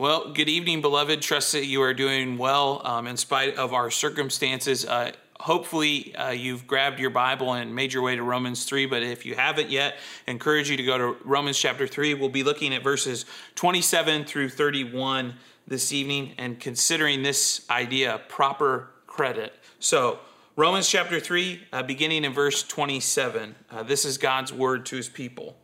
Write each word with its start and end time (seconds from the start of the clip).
Well, 0.00 0.32
good 0.32 0.48
evening, 0.48 0.80
beloved. 0.80 1.20
Trust 1.20 1.52
that 1.52 1.66
you 1.66 1.82
are 1.82 1.92
doing 1.92 2.38
well 2.38 2.80
um, 2.86 3.06
in 3.06 3.18
spite 3.18 3.56
of 3.56 3.74
our 3.74 3.90
circumstances. 3.90 4.86
Uh, 4.86 5.12
hopefully, 5.38 6.16
uh, 6.16 6.30
you've 6.30 6.66
grabbed 6.66 6.98
your 6.98 7.10
Bible 7.10 7.52
and 7.52 7.74
made 7.74 7.92
your 7.92 8.02
way 8.02 8.16
to 8.16 8.22
Romans 8.22 8.64
3. 8.64 8.86
But 8.86 9.02
if 9.02 9.26
you 9.26 9.34
haven't 9.34 9.68
yet, 9.68 9.96
I 10.26 10.30
encourage 10.30 10.70
you 10.70 10.78
to 10.78 10.82
go 10.82 10.96
to 10.96 11.16
Romans 11.22 11.58
chapter 11.58 11.86
3. 11.86 12.14
We'll 12.14 12.30
be 12.30 12.42
looking 12.42 12.72
at 12.72 12.82
verses 12.82 13.26
27 13.56 14.24
through 14.24 14.48
31 14.48 15.34
this 15.68 15.92
evening 15.92 16.32
and 16.38 16.58
considering 16.58 17.22
this 17.22 17.66
idea 17.68 18.22
proper 18.26 18.88
credit. 19.06 19.52
So, 19.80 20.20
Romans 20.56 20.88
chapter 20.88 21.20
3, 21.20 21.60
uh, 21.74 21.82
beginning 21.82 22.24
in 22.24 22.32
verse 22.32 22.62
27. 22.62 23.54
Uh, 23.70 23.82
this 23.82 24.06
is 24.06 24.16
God's 24.16 24.50
word 24.50 24.86
to 24.86 24.96
his 24.96 25.10
people. 25.10 25.58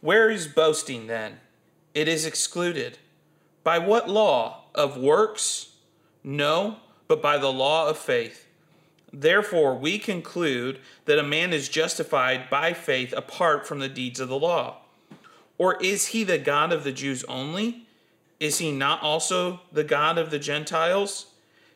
Where 0.00 0.30
is 0.30 0.48
boasting 0.48 1.08
then? 1.08 1.40
It 1.92 2.08
is 2.08 2.24
excluded. 2.24 2.96
By 3.62 3.78
what 3.78 4.08
law? 4.08 4.64
Of 4.74 4.96
works? 4.96 5.72
No, 6.22 6.76
but 7.08 7.20
by 7.20 7.38
the 7.38 7.52
law 7.52 7.88
of 7.88 7.98
faith. 7.98 8.46
Therefore, 9.12 9.74
we 9.74 9.98
conclude 9.98 10.78
that 11.06 11.18
a 11.18 11.24
man 11.24 11.52
is 11.52 11.68
justified 11.68 12.48
by 12.48 12.72
faith 12.72 13.12
apart 13.16 13.66
from 13.66 13.80
the 13.80 13.88
deeds 13.88 14.20
of 14.20 14.28
the 14.28 14.38
law. 14.38 14.78
Or 15.58 15.76
is 15.82 16.08
he 16.08 16.24
the 16.24 16.38
God 16.38 16.72
of 16.72 16.84
the 16.84 16.92
Jews 16.92 17.24
only? 17.24 17.86
Is 18.38 18.58
he 18.58 18.72
not 18.72 19.02
also 19.02 19.60
the 19.72 19.84
God 19.84 20.16
of 20.16 20.30
the 20.30 20.38
Gentiles? 20.38 21.26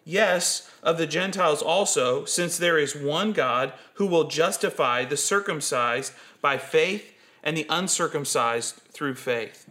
Yes, 0.04 0.70
of 0.82 0.98
the 0.98 1.06
Gentiles 1.06 1.62
also, 1.62 2.24
since 2.24 2.56
there 2.56 2.78
is 2.78 2.94
one 2.94 3.32
God 3.32 3.72
who 3.94 4.06
will 4.06 4.28
justify 4.28 5.04
the 5.04 5.16
circumcised 5.16 6.12
by 6.40 6.58
faith 6.58 7.12
and 7.42 7.56
the 7.56 7.66
uncircumcised 7.68 8.76
through 8.92 9.16
faith. 9.16 9.68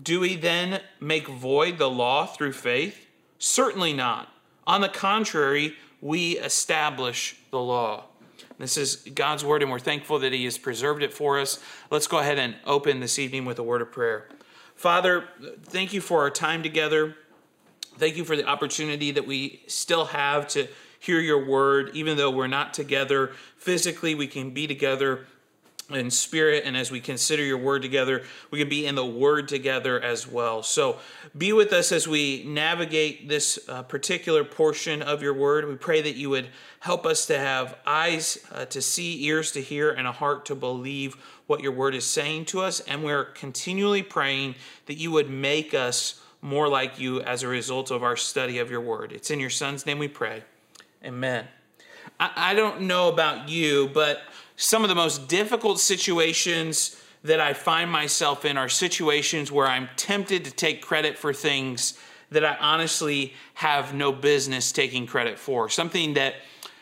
Do 0.00 0.20
we 0.20 0.34
then 0.36 0.80
make 1.00 1.28
void 1.28 1.78
the 1.78 1.88
law 1.88 2.26
through 2.26 2.52
faith? 2.52 3.06
Certainly 3.38 3.92
not. 3.92 4.28
On 4.66 4.80
the 4.80 4.88
contrary, 4.88 5.74
we 6.00 6.38
establish 6.38 7.36
the 7.50 7.60
law. 7.60 8.04
This 8.58 8.76
is 8.76 8.96
God's 8.96 9.44
word, 9.44 9.62
and 9.62 9.70
we're 9.70 9.78
thankful 9.78 10.18
that 10.20 10.32
He 10.32 10.44
has 10.44 10.58
preserved 10.58 11.02
it 11.02 11.12
for 11.12 11.38
us. 11.38 11.60
Let's 11.90 12.06
go 12.06 12.18
ahead 12.18 12.38
and 12.38 12.56
open 12.64 13.00
this 13.00 13.18
evening 13.18 13.44
with 13.44 13.58
a 13.58 13.62
word 13.62 13.82
of 13.82 13.92
prayer. 13.92 14.28
Father, 14.74 15.24
thank 15.64 15.92
you 15.92 16.00
for 16.00 16.20
our 16.20 16.30
time 16.30 16.62
together. 16.62 17.16
Thank 17.96 18.16
you 18.16 18.24
for 18.24 18.36
the 18.36 18.46
opportunity 18.46 19.12
that 19.12 19.26
we 19.26 19.62
still 19.66 20.06
have 20.06 20.48
to 20.48 20.68
hear 20.98 21.20
your 21.20 21.44
word, 21.44 21.90
even 21.94 22.16
though 22.16 22.30
we're 22.30 22.46
not 22.46 22.74
together 22.74 23.32
physically, 23.56 24.14
we 24.14 24.26
can 24.26 24.50
be 24.50 24.66
together 24.66 25.26
in 25.90 26.10
spirit 26.10 26.64
and 26.64 26.76
as 26.76 26.90
we 26.90 26.98
consider 26.98 27.42
your 27.42 27.58
word 27.58 27.82
together 27.82 28.22
we 28.50 28.58
can 28.58 28.68
be 28.68 28.86
in 28.86 28.94
the 28.94 29.04
word 29.04 29.48
together 29.48 30.00
as 30.00 30.26
well. 30.26 30.62
So 30.62 30.98
be 31.36 31.52
with 31.52 31.72
us 31.72 31.92
as 31.92 32.08
we 32.08 32.44
navigate 32.46 33.28
this 33.28 33.58
uh, 33.68 33.82
particular 33.82 34.44
portion 34.44 35.02
of 35.02 35.22
your 35.22 35.34
word. 35.34 35.66
We 35.66 35.74
pray 35.74 36.00
that 36.02 36.16
you 36.16 36.30
would 36.30 36.48
help 36.80 37.04
us 37.06 37.26
to 37.26 37.38
have 37.38 37.76
eyes 37.86 38.38
uh, 38.52 38.64
to 38.66 38.80
see 38.80 39.24
ears 39.24 39.52
to 39.52 39.60
hear 39.60 39.90
and 39.90 40.06
a 40.06 40.12
heart 40.12 40.46
to 40.46 40.54
believe 40.54 41.16
what 41.46 41.60
your 41.60 41.72
word 41.72 41.94
is 41.94 42.06
saying 42.06 42.46
to 42.46 42.60
us. 42.60 42.80
And 42.80 43.04
we're 43.04 43.24
continually 43.24 44.02
praying 44.02 44.54
that 44.86 44.94
you 44.94 45.10
would 45.10 45.28
make 45.28 45.74
us 45.74 46.20
more 46.40 46.68
like 46.68 46.98
you 46.98 47.20
as 47.22 47.42
a 47.42 47.48
result 47.48 47.90
of 47.90 48.02
our 48.02 48.16
study 48.16 48.58
of 48.58 48.70
your 48.70 48.80
word. 48.80 49.12
It's 49.12 49.30
in 49.30 49.40
your 49.40 49.50
son's 49.50 49.86
name 49.86 49.98
we 49.98 50.08
pray. 50.08 50.44
Amen. 51.04 51.46
I, 52.20 52.30
I 52.36 52.54
don't 52.54 52.82
know 52.82 53.08
about 53.08 53.48
you 53.48 53.88
but 53.92 54.22
some 54.56 54.82
of 54.82 54.88
the 54.88 54.94
most 54.94 55.28
difficult 55.28 55.80
situations 55.80 57.00
that 57.24 57.40
I 57.40 57.54
find 57.54 57.90
myself 57.90 58.44
in 58.44 58.56
are 58.56 58.68
situations 58.68 59.50
where 59.50 59.66
I'm 59.66 59.88
tempted 59.96 60.44
to 60.44 60.50
take 60.50 60.82
credit 60.82 61.18
for 61.18 61.32
things 61.32 61.98
that 62.30 62.44
I 62.44 62.56
honestly 62.56 63.32
have 63.54 63.94
no 63.94 64.12
business 64.12 64.72
taking 64.72 65.06
credit 65.06 65.38
for. 65.38 65.68
Something 65.68 66.14
that 66.14 66.34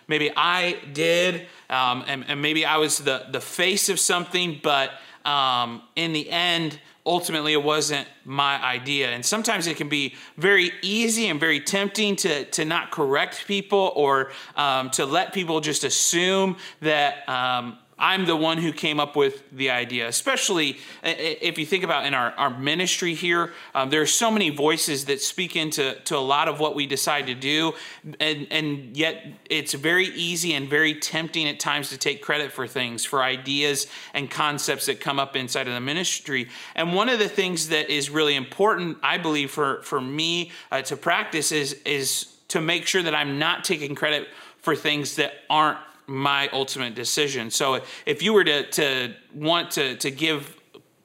maybe 0.08 0.30
I 0.36 0.78
did, 0.92 1.46
um, 1.70 2.04
and, 2.06 2.24
and, 2.28 2.42
maybe 2.42 2.64
I 2.64 2.76
was 2.78 2.98
the, 2.98 3.26
the 3.30 3.40
face 3.40 3.88
of 3.88 4.00
something, 4.00 4.60
but 4.62 4.90
um, 5.24 5.82
in 5.94 6.12
the 6.12 6.28
end, 6.28 6.78
ultimately 7.04 7.52
it 7.52 7.62
wasn't 7.62 8.06
my 8.24 8.62
idea. 8.62 9.10
And 9.10 9.24
sometimes 9.24 9.66
it 9.66 9.76
can 9.76 9.88
be 9.88 10.14
very 10.36 10.70
easy 10.82 11.28
and 11.28 11.40
very 11.40 11.60
tempting 11.60 12.16
to, 12.16 12.44
to 12.46 12.64
not 12.64 12.90
correct 12.90 13.46
people 13.46 13.92
or 13.96 14.30
um, 14.56 14.90
to 14.90 15.04
let 15.04 15.32
people 15.32 15.60
just 15.60 15.84
assume 15.84 16.56
that. 16.80 17.28
Um, 17.28 17.78
I'm 17.98 18.26
the 18.26 18.36
one 18.36 18.58
who 18.58 18.72
came 18.72 18.98
up 18.98 19.16
with 19.16 19.44
the 19.52 19.70
idea, 19.70 20.08
especially 20.08 20.78
if 21.02 21.58
you 21.58 21.66
think 21.66 21.84
about 21.84 22.06
in 22.06 22.14
our, 22.14 22.32
our 22.32 22.50
ministry 22.50 23.14
here. 23.14 23.52
Um, 23.74 23.90
there 23.90 24.02
are 24.02 24.06
so 24.06 24.30
many 24.30 24.50
voices 24.50 25.04
that 25.04 25.20
speak 25.20 25.56
into 25.56 25.94
to 26.06 26.16
a 26.16 26.18
lot 26.18 26.48
of 26.48 26.58
what 26.58 26.74
we 26.74 26.86
decide 26.86 27.26
to 27.26 27.34
do, 27.34 27.74
and, 28.18 28.46
and 28.50 28.96
yet 28.96 29.24
it's 29.48 29.74
very 29.74 30.06
easy 30.06 30.54
and 30.54 30.68
very 30.68 30.94
tempting 30.94 31.48
at 31.48 31.60
times 31.60 31.90
to 31.90 31.98
take 31.98 32.22
credit 32.22 32.50
for 32.50 32.66
things, 32.66 33.04
for 33.04 33.22
ideas 33.22 33.86
and 34.14 34.30
concepts 34.30 34.86
that 34.86 35.00
come 35.00 35.20
up 35.20 35.36
inside 35.36 35.68
of 35.68 35.74
the 35.74 35.80
ministry. 35.80 36.48
And 36.74 36.94
one 36.94 37.08
of 37.08 37.18
the 37.18 37.28
things 37.28 37.68
that 37.68 37.90
is 37.90 38.10
really 38.10 38.34
important, 38.34 38.98
I 39.02 39.18
believe, 39.18 39.50
for, 39.50 39.82
for 39.82 40.00
me 40.00 40.50
uh, 40.70 40.82
to 40.82 40.96
practice 40.96 41.52
is, 41.52 41.74
is 41.84 42.32
to 42.48 42.60
make 42.60 42.86
sure 42.86 43.02
that 43.02 43.14
I'm 43.14 43.38
not 43.38 43.64
taking 43.64 43.94
credit 43.94 44.28
for 44.58 44.74
things 44.76 45.16
that 45.16 45.32
aren't 45.48 45.78
my 46.06 46.48
ultimate 46.48 46.94
decision. 46.94 47.50
So 47.50 47.80
if 48.06 48.22
you 48.22 48.32
were 48.32 48.44
to, 48.44 48.70
to 48.70 49.14
want 49.34 49.70
to, 49.72 49.96
to 49.96 50.10
give 50.10 50.56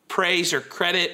praise 0.07 0.53
or 0.53 0.61
credit 0.61 1.11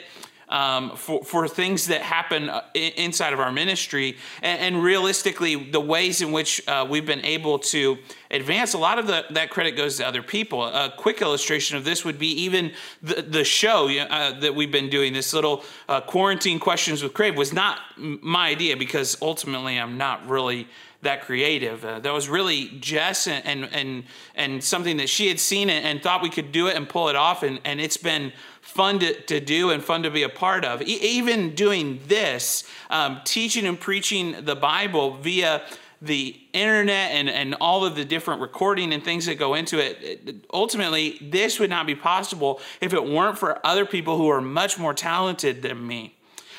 um, 0.50 0.96
for, 0.96 1.24
for 1.24 1.48
things 1.48 1.88
that 1.88 2.02
happen 2.02 2.50
uh, 2.50 2.62
inside 2.76 3.34
of 3.34 3.40
our 3.40 3.52
ministry, 3.52 4.18
and, 4.42 4.60
and 4.76 4.84
realistically, 4.84 5.72
the 5.72 5.80
ways 5.80 6.22
in 6.22 6.32
which 6.32 6.66
uh, 6.68 6.86
we've 6.88 7.08
been 7.08 7.26
able 7.26 7.58
to 7.58 7.98
advance, 8.30 8.74
a 8.74 8.78
lot 8.78 9.00
of 9.00 9.08
the, 9.08 9.26
that 9.32 9.50
credit 9.50 9.72
goes 9.72 9.98
to 9.98 10.08
other 10.08 10.22
people. 10.22 10.64
A 10.64 10.94
quick 10.96 11.22
illustration 11.22 11.76
of 11.76 11.86
this 11.86 12.06
would 12.06 12.20
be 12.20 12.28
even 12.44 12.72
the, 13.02 13.24
the 13.24 13.44
show 13.44 13.90
uh, 13.90 14.40
that 14.40 14.54
we've 14.54 14.72
been 14.72 14.90
doing, 14.90 15.12
this 15.14 15.34
little 15.34 15.64
uh, 15.90 16.02
quarantine 16.02 16.60
questions 16.60 17.02
with 17.02 17.14
Crave, 17.14 17.36
was 17.36 17.52
not 17.52 17.80
my 17.98 18.50
idea 18.50 18.78
because 18.78 19.18
ultimately 19.22 19.80
I'm 19.80 19.98
not 19.98 20.28
really 20.28 20.68
that 21.04 21.22
creative. 21.22 21.86
Uh, 21.86 22.00
that 22.00 22.14
was 22.14 22.30
really 22.30 22.70
Jess 22.80 23.28
and, 23.28 23.46
and, 23.46 23.74
and 23.74 24.04
and 24.36 24.64
something 24.64 24.98
that 24.98 25.10
she 25.10 25.28
had 25.28 25.40
seen 25.40 25.70
and, 25.70 25.86
and, 25.86 26.02
thought 26.02 26.22
we 26.22 26.30
could 26.30 26.52
do 26.52 26.68
it 26.68 26.76
and 26.76 26.88
pull 26.88 27.10
it 27.10 27.16
off, 27.16 27.44
and 27.44 27.60
and 27.64 27.80
it's 27.80 27.98
been 27.98 28.34
fun 28.62 29.00
to, 29.00 29.14
to 29.24 29.40
do 29.40 29.70
and 29.70 29.84
fun 29.84 30.04
to 30.04 30.10
be 30.10 30.24
a 30.24 30.30
part 30.30 30.66
of. 30.66 30.82
E- 30.82 31.00
even 31.02 31.54
doing 31.54 32.00
this, 32.08 32.64
um, 32.90 33.22
teaching 33.24 33.66
and 33.66 33.80
preaching 33.80 34.36
the 34.46 34.56
Bible 34.56 35.18
via 35.18 35.62
the 36.02 36.38
internet 36.52 37.12
and, 37.12 37.30
and 37.30 37.56
all 37.62 37.86
of 37.86 37.96
the 37.96 38.04
different 38.04 38.42
recording 38.42 38.94
and 38.94 39.04
things 39.04 39.26
that 39.26 39.36
go 39.36 39.54
into 39.54 39.80
it, 39.80 40.46
ultimately, 40.54 41.18
this 41.22 41.60
would 41.60 41.70
not 41.70 41.88
be 41.88 41.96
possible 41.96 42.60
if 42.82 42.94
it 42.94 43.06
weren't 43.06 43.38
for 43.38 43.66
other 43.66 43.86
people 43.86 44.18
who 44.18 44.28
are 44.28 44.42
much 44.42 44.78
more 44.78 44.94
talented 44.94 45.62
than 45.62 45.86
me. 45.88 46.14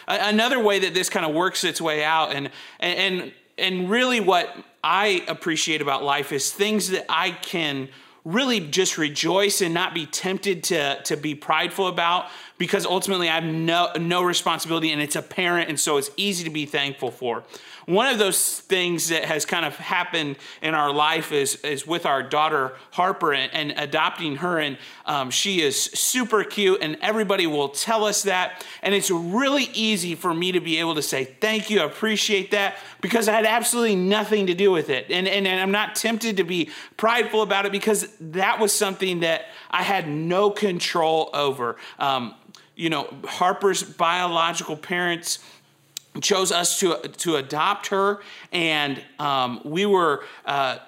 Another 0.06 0.59
way 0.59 0.78
that 0.78 0.94
this 0.94 1.11
kind 1.11 1.26
of 1.26 1.34
works 1.34 1.65
its 1.65 1.81
way 1.81 2.05
out, 2.05 2.32
and, 2.32 2.50
and 2.81 3.32
really 3.59 4.20
what 4.20 4.54
I 4.82 5.25
appreciate 5.28 5.81
about 5.81 6.03
life 6.04 6.32
is 6.32 6.53
things 6.53 6.91
that 6.91 7.06
I 7.09 7.31
can 7.31 7.88
really 8.25 8.59
just 8.60 8.97
rejoice 8.97 9.60
and 9.60 9.75
not 9.75 9.92
be 9.92 10.06
tempted 10.06 10.65
to, 10.65 11.00
to 11.04 11.16
be 11.16 11.34
prideful 11.34 11.88
about 11.88 12.26
because 12.56 12.87
ultimately 12.87 13.28
I 13.28 13.34
have 13.34 13.44
no, 13.44 13.91
no 14.00 14.22
responsibility 14.22 14.93
and 14.93 15.03
it's 15.03 15.16
apparent 15.16 15.69
and 15.69 15.78
so 15.78 15.98
it's 15.98 16.10
easy 16.16 16.44
to 16.44 16.50
be 16.50 16.64
thankful 16.64 17.10
for. 17.10 17.44
One 17.87 18.06
of 18.06 18.19
those 18.19 18.61
things 18.61 19.09
that 19.09 19.25
has 19.25 19.45
kind 19.45 19.67
of 19.67 19.77
happened 19.77 20.37
in 20.62 20.75
our 20.75 20.93
life 20.93 21.33
is, 21.33 21.56
is 21.56 21.87
with 21.87 22.06
our 22.06 22.22
daughter 22.22 22.72
Harper 22.93 23.34
and, 23.34 23.53
and 23.53 23.75
adopting 23.77 24.37
her. 24.37 24.59
And 24.59 24.78
um, 25.05 25.31
she 25.31 25.61
is 25.61 25.81
super 25.81 26.44
cute, 26.44 26.78
and 26.83 26.97
everybody 27.03 27.47
will 27.47 27.69
tell 27.69 28.05
us 28.05 28.23
that. 28.23 28.65
And 28.83 28.94
it's 28.94 29.11
really 29.11 29.65
easy 29.75 30.15
for 30.15 30.33
me 30.33 30.53
to 30.53 30.61
be 30.61 30.78
able 30.78 30.94
to 30.94 31.03
say, 31.03 31.25
Thank 31.25 31.69
you, 31.69 31.81
I 31.81 31.85
appreciate 31.85 32.53
that, 32.53 32.76
because 33.00 33.29
I 33.29 33.32
had 33.32 33.44
absolutely 33.44 33.97
nothing 33.97 34.47
to 34.47 34.55
do 34.55 34.70
with 34.70 34.88
it. 34.88 35.11
And, 35.11 35.29
and, 35.29 35.47
and 35.47 35.61
I'm 35.61 35.73
not 35.73 35.94
tempted 35.94 36.38
to 36.38 36.44
be 36.44 36.70
prideful 36.97 37.43
about 37.43 37.67
it 37.67 37.73
because 37.73 38.08
that 38.20 38.58
was 38.61 38.73
something 38.73 39.20
that 39.20 39.47
I 39.70 39.82
had 39.82 40.08
no 40.08 40.50
control 40.50 41.31
over. 41.35 41.76
Um, 41.99 42.35
you 42.76 42.91
know, 42.91 43.12
Harper's 43.25 43.82
biological 43.82 44.76
parents 44.76 45.38
chose 46.20 46.52
us 46.52 46.78
to 46.81 46.96
to 47.19 47.37
adopt 47.37 47.88
her, 47.88 48.20
and 48.52 49.02
um, 49.19 49.61
we 49.64 49.87
were 49.87 50.25
uh, 50.44 50.78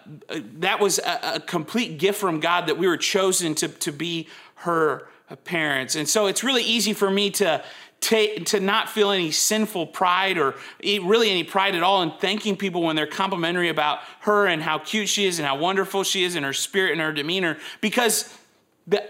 that 0.59 0.81
was 0.81 0.99
a, 0.99 1.35
a, 1.35 1.41
complete 1.41 1.99
gift 1.99 2.21
from 2.21 2.41
God 2.41 2.69
that 2.69 2.79
we 2.79 2.87
were 2.87 2.97
chosen 2.97 3.55
to 3.57 3.69
to 3.69 3.93
be 3.93 4.29
her 4.57 5.09
parents, 5.45 5.97
and 5.97 6.09
so 6.09 6.27
it's 6.27 6.45
really 6.45 6.63
easy 6.63 6.93
for 6.93 7.11
me 7.11 7.31
to. 7.31 7.63
To, 8.03 8.41
to 8.41 8.61
not 8.61 8.91
feel 8.91 9.11
any 9.11 9.31
sinful 9.31 9.87
pride 9.87 10.37
or 10.37 10.55
really 10.85 11.31
any 11.31 11.45
pride 11.45 11.75
at 11.75 11.83
all 11.83 12.03
in 12.03 12.13
thanking 12.21 12.55
people 12.55 12.83
when 12.83 12.95
they're 12.95 13.07
complimentary 13.07 13.71
about 13.71 14.01
her 14.21 14.47
and 14.47 14.63
how 14.63 14.79
cute 14.79 15.09
she 15.09 15.25
is 15.25 15.39
and 15.39 15.49
how 15.49 15.57
wonderful 15.57 16.05
she 16.05 16.23
is 16.23 16.37
and 16.37 16.45
her 16.45 16.53
spirit 16.53 16.93
and 16.93 17.01
her 17.01 17.11
demeanor 17.11 17.57
because 17.81 18.33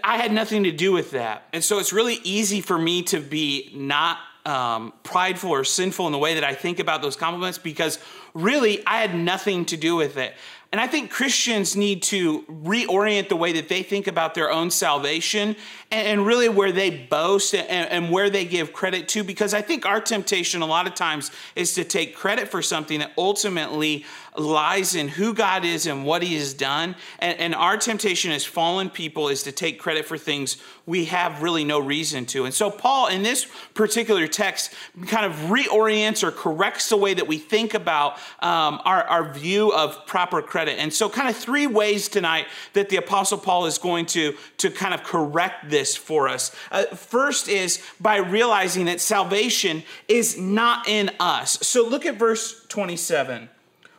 I 0.03 0.17
had 0.17 0.31
nothing 0.31 0.63
to 0.63 0.71
do 0.71 0.93
with 0.93 1.11
that. 1.11 1.43
And 1.53 1.63
so 1.63 1.79
it's 1.79 1.93
really 1.93 2.19
easy 2.23 2.61
for 2.61 2.77
me 2.77 3.03
to 3.03 3.19
be 3.19 3.69
not 3.75 4.17
um, 4.47 4.93
prideful 5.03 5.51
or 5.51 5.63
sinful 5.63 6.05
in 6.05 6.13
the 6.13 6.17
way 6.17 6.35
that 6.35 6.43
I 6.43 6.55
think 6.55 6.79
about 6.79 7.01
those 7.01 7.17
compliments 7.17 7.57
because 7.57 7.99
really 8.33 8.85
I 8.87 9.01
had 9.01 9.13
nothing 9.13 9.65
to 9.65 9.77
do 9.77 9.95
with 9.95 10.15
it. 10.17 10.33
And 10.71 10.81
I 10.81 10.87
think 10.87 11.11
Christians 11.11 11.77
need 11.77 12.03
to 12.03 12.41
reorient 12.43 13.29
the 13.29 13.37
way 13.37 13.53
that 13.53 13.69
they 13.69 13.83
think 13.83 14.07
about 14.07 14.35
their 14.35 14.51
own 14.51 14.69
salvation 14.69 15.55
and, 15.89 16.25
really 16.25 16.49
where 16.49 16.73
they 16.73 16.89
boast 16.89 17.55
and, 17.55 18.11
where 18.11 18.29
they 18.29 18.43
give 18.43 18.73
credit 18.73 19.07
to, 19.09 19.23
because 19.23 19.53
I 19.53 19.61
think 19.61 19.85
our 19.85 20.01
temptation 20.01 20.61
a 20.61 20.65
lot 20.65 20.85
of 20.85 20.93
times 20.95 21.31
is 21.55 21.73
to 21.75 21.85
take 21.85 22.15
credit 22.15 22.49
for 22.49 22.61
something 22.61 22.99
that 22.99 23.13
ultimately 23.17 24.05
lies 24.37 24.95
in 24.95 25.07
who 25.07 25.33
God 25.33 25.63
is 25.63 25.87
and 25.87 26.05
what 26.05 26.21
He 26.21 26.35
has 26.35 26.53
done. 26.53 26.95
And, 27.19 27.39
and 27.39 27.55
our 27.55 27.77
temptation 27.77 28.31
as 28.31 28.43
fallen 28.43 28.89
people 28.89 29.29
is 29.29 29.43
to 29.43 29.53
take 29.53 29.79
credit 29.79 30.05
for 30.05 30.17
things 30.17 30.57
we 30.85 31.05
have 31.05 31.41
really 31.41 31.63
no 31.63 31.79
reason 31.79 32.25
to. 32.27 32.45
And 32.45 32.53
so, 32.53 32.69
Paul, 32.69 33.07
in 33.07 33.23
this 33.23 33.47
particular 33.73 34.27
text, 34.27 34.73
kind 35.07 35.25
of 35.25 35.33
reorients 35.49 36.23
or 36.23 36.31
corrects 36.31 36.89
the 36.89 36.97
way 36.97 37.13
that 37.13 37.27
we 37.27 37.37
think 37.37 37.73
about 37.73 38.17
um, 38.41 38.81
our, 38.83 39.03
our 39.03 39.33
view 39.33 39.73
of 39.73 40.05
proper 40.05 40.41
credit. 40.41 40.66
And 40.75 40.93
so, 40.93 41.09
kind 41.09 41.29
of 41.29 41.35
three 41.35 41.67
ways 41.67 42.07
tonight 42.07 42.47
that 42.73 42.89
the 42.89 42.97
Apostle 42.97 43.37
Paul 43.37 43.65
is 43.65 43.77
going 43.77 44.05
to, 44.07 44.35
to 44.57 44.69
kind 44.69 44.93
of 44.93 45.03
correct 45.03 45.69
this 45.69 45.95
for 45.95 46.27
us. 46.27 46.55
Uh, 46.71 46.83
first 46.85 47.47
is 47.47 47.81
by 47.99 48.17
realizing 48.17 48.85
that 48.85 48.99
salvation 49.01 49.83
is 50.07 50.37
not 50.37 50.87
in 50.87 51.11
us. 51.19 51.59
So, 51.61 51.87
look 51.87 52.05
at 52.05 52.15
verse 52.15 52.65
27. 52.67 53.49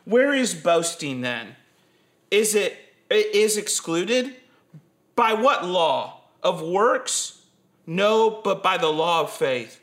Where 0.05 0.33
is 0.33 0.53
boasting 0.53 1.21
then? 1.21 1.55
Is 2.31 2.55
it, 2.55 2.77
it 3.09 3.35
is 3.35 3.57
excluded? 3.57 4.35
By 5.15 5.33
what 5.33 5.65
law? 5.65 6.21
Of 6.41 6.61
works? 6.61 7.41
No, 7.85 8.29
but 8.29 8.63
by 8.63 8.77
the 8.77 8.87
law 8.87 9.21
of 9.21 9.31
faith. 9.31 9.81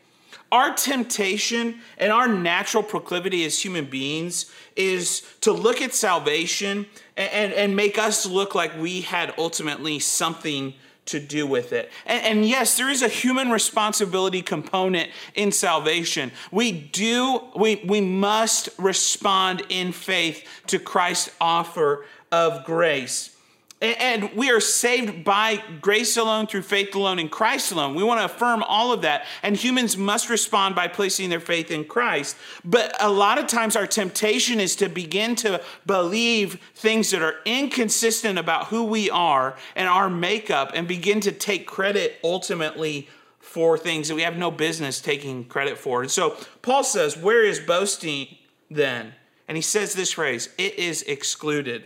Our 0.56 0.72
temptation 0.74 1.80
and 1.98 2.10
our 2.10 2.26
natural 2.26 2.82
proclivity 2.82 3.44
as 3.44 3.62
human 3.62 3.84
beings 3.84 4.50
is 4.74 5.22
to 5.42 5.52
look 5.52 5.82
at 5.82 5.92
salvation 5.92 6.86
and, 7.14 7.30
and, 7.30 7.52
and 7.52 7.76
make 7.76 7.98
us 7.98 8.24
look 8.24 8.54
like 8.54 8.74
we 8.80 9.02
had 9.02 9.34
ultimately 9.36 9.98
something 9.98 10.72
to 11.04 11.20
do 11.20 11.46
with 11.46 11.74
it. 11.74 11.92
And, 12.06 12.24
and, 12.24 12.48
yes, 12.48 12.78
there 12.78 12.88
is 12.88 13.02
a 13.02 13.08
human 13.08 13.50
responsibility 13.50 14.40
component 14.40 15.10
in 15.34 15.52
salvation. 15.52 16.32
We 16.50 16.72
do, 16.72 17.42
we, 17.54 17.82
we 17.86 18.00
must 18.00 18.70
respond 18.78 19.62
in 19.68 19.92
faith 19.92 20.42
to 20.68 20.78
Christ's 20.78 21.36
offer 21.38 22.06
of 22.32 22.64
grace. 22.64 23.35
And 23.82 24.32
we 24.34 24.50
are 24.50 24.60
saved 24.60 25.22
by 25.22 25.62
grace 25.82 26.16
alone, 26.16 26.46
through 26.46 26.62
faith 26.62 26.94
alone, 26.94 27.18
in 27.18 27.28
Christ 27.28 27.72
alone. 27.72 27.94
We 27.94 28.02
want 28.02 28.20
to 28.20 28.24
affirm 28.24 28.62
all 28.62 28.90
of 28.90 29.02
that. 29.02 29.26
And 29.42 29.54
humans 29.54 29.98
must 29.98 30.30
respond 30.30 30.74
by 30.74 30.88
placing 30.88 31.28
their 31.28 31.40
faith 31.40 31.70
in 31.70 31.84
Christ. 31.84 32.36
But 32.64 32.96
a 33.00 33.10
lot 33.10 33.38
of 33.38 33.46
times 33.46 33.76
our 33.76 33.86
temptation 33.86 34.60
is 34.60 34.76
to 34.76 34.88
begin 34.88 35.36
to 35.36 35.62
believe 35.84 36.58
things 36.74 37.10
that 37.10 37.20
are 37.20 37.36
inconsistent 37.44 38.38
about 38.38 38.68
who 38.68 38.84
we 38.84 39.10
are 39.10 39.56
and 39.74 39.88
our 39.88 40.08
makeup 40.08 40.70
and 40.74 40.88
begin 40.88 41.20
to 41.20 41.32
take 41.32 41.66
credit 41.66 42.18
ultimately 42.24 43.08
for 43.40 43.76
things 43.76 44.08
that 44.08 44.14
we 44.14 44.22
have 44.22 44.38
no 44.38 44.50
business 44.50 45.02
taking 45.02 45.44
credit 45.44 45.76
for. 45.76 46.00
And 46.00 46.10
so 46.10 46.38
Paul 46.62 46.82
says, 46.82 47.14
Where 47.14 47.44
is 47.44 47.60
boasting 47.60 48.38
then? 48.70 49.12
And 49.48 49.56
he 49.56 49.62
says 49.62 49.92
this 49.92 50.12
phrase, 50.12 50.48
it 50.56 50.78
is 50.78 51.02
excluded 51.02 51.84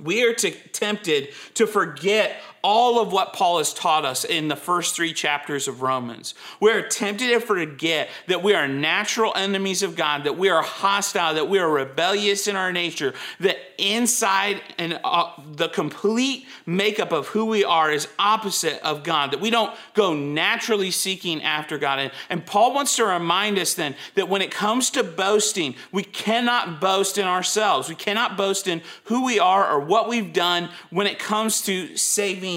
we 0.00 0.24
are 0.24 0.34
to, 0.34 0.50
tempted 0.50 1.28
to 1.54 1.66
forget 1.66 2.36
all 2.64 2.98
of 2.98 3.12
what 3.12 3.34
Paul 3.34 3.58
has 3.58 3.74
taught 3.74 4.06
us 4.06 4.24
in 4.24 4.48
the 4.48 4.56
first 4.56 4.96
three 4.96 5.12
chapters 5.12 5.68
of 5.68 5.82
Romans. 5.82 6.34
We 6.60 6.72
are 6.72 6.80
tempted 6.80 7.28
to 7.28 7.38
forget 7.38 8.08
that 8.26 8.42
we 8.42 8.54
are 8.54 8.66
natural 8.66 9.32
enemies 9.36 9.82
of 9.82 9.96
God, 9.96 10.24
that 10.24 10.38
we 10.38 10.48
are 10.48 10.62
hostile, 10.62 11.34
that 11.34 11.48
we 11.48 11.58
are 11.58 11.70
rebellious 11.70 12.48
in 12.48 12.56
our 12.56 12.72
nature, 12.72 13.12
that 13.40 13.58
inside 13.76 14.62
and 14.78 14.98
uh, 15.04 15.30
the 15.52 15.68
complete 15.68 16.46
makeup 16.64 17.12
of 17.12 17.28
who 17.28 17.44
we 17.44 17.64
are 17.64 17.92
is 17.92 18.08
opposite 18.18 18.80
of 18.82 19.04
God, 19.04 19.32
that 19.32 19.40
we 19.40 19.50
don't 19.50 19.74
go 19.92 20.14
naturally 20.14 20.90
seeking 20.90 21.42
after 21.42 21.76
God. 21.76 21.98
And, 21.98 22.12
and 22.30 22.46
Paul 22.46 22.72
wants 22.72 22.96
to 22.96 23.04
remind 23.04 23.58
us 23.58 23.74
then 23.74 23.94
that 24.14 24.30
when 24.30 24.40
it 24.40 24.50
comes 24.50 24.88
to 24.90 25.04
boasting, 25.04 25.74
we 25.92 26.02
cannot 26.02 26.80
boast 26.80 27.18
in 27.18 27.26
ourselves. 27.26 27.90
We 27.90 27.94
cannot 27.94 28.38
boast 28.38 28.66
in 28.66 28.80
who 29.04 29.26
we 29.26 29.38
are 29.38 29.70
or 29.70 29.80
what 29.80 30.08
we've 30.08 30.32
done 30.32 30.70
when 30.88 31.06
it 31.06 31.18
comes 31.18 31.60
to 31.62 31.94
saving 31.98 32.53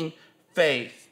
faith. 0.58 1.08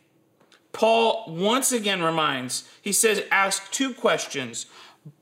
Paul 0.72 1.26
once 1.28 1.72
again 1.72 2.02
reminds, 2.02 2.68
he 2.82 2.92
says, 2.92 3.22
ask 3.30 3.72
two 3.72 3.94
questions 3.94 4.66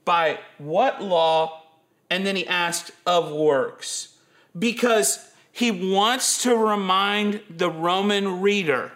by 0.06 0.40
what 0.58 1.04
law? 1.04 1.64
And 2.10 2.26
then 2.26 2.38
he 2.38 2.48
asked, 2.48 2.92
of 3.06 3.34
works. 3.34 4.16
Because 4.58 5.30
he 5.52 5.72
wants 5.72 6.42
to 6.44 6.56
remind 6.56 7.42
the 7.50 7.70
Roman 7.70 8.40
reader 8.40 8.94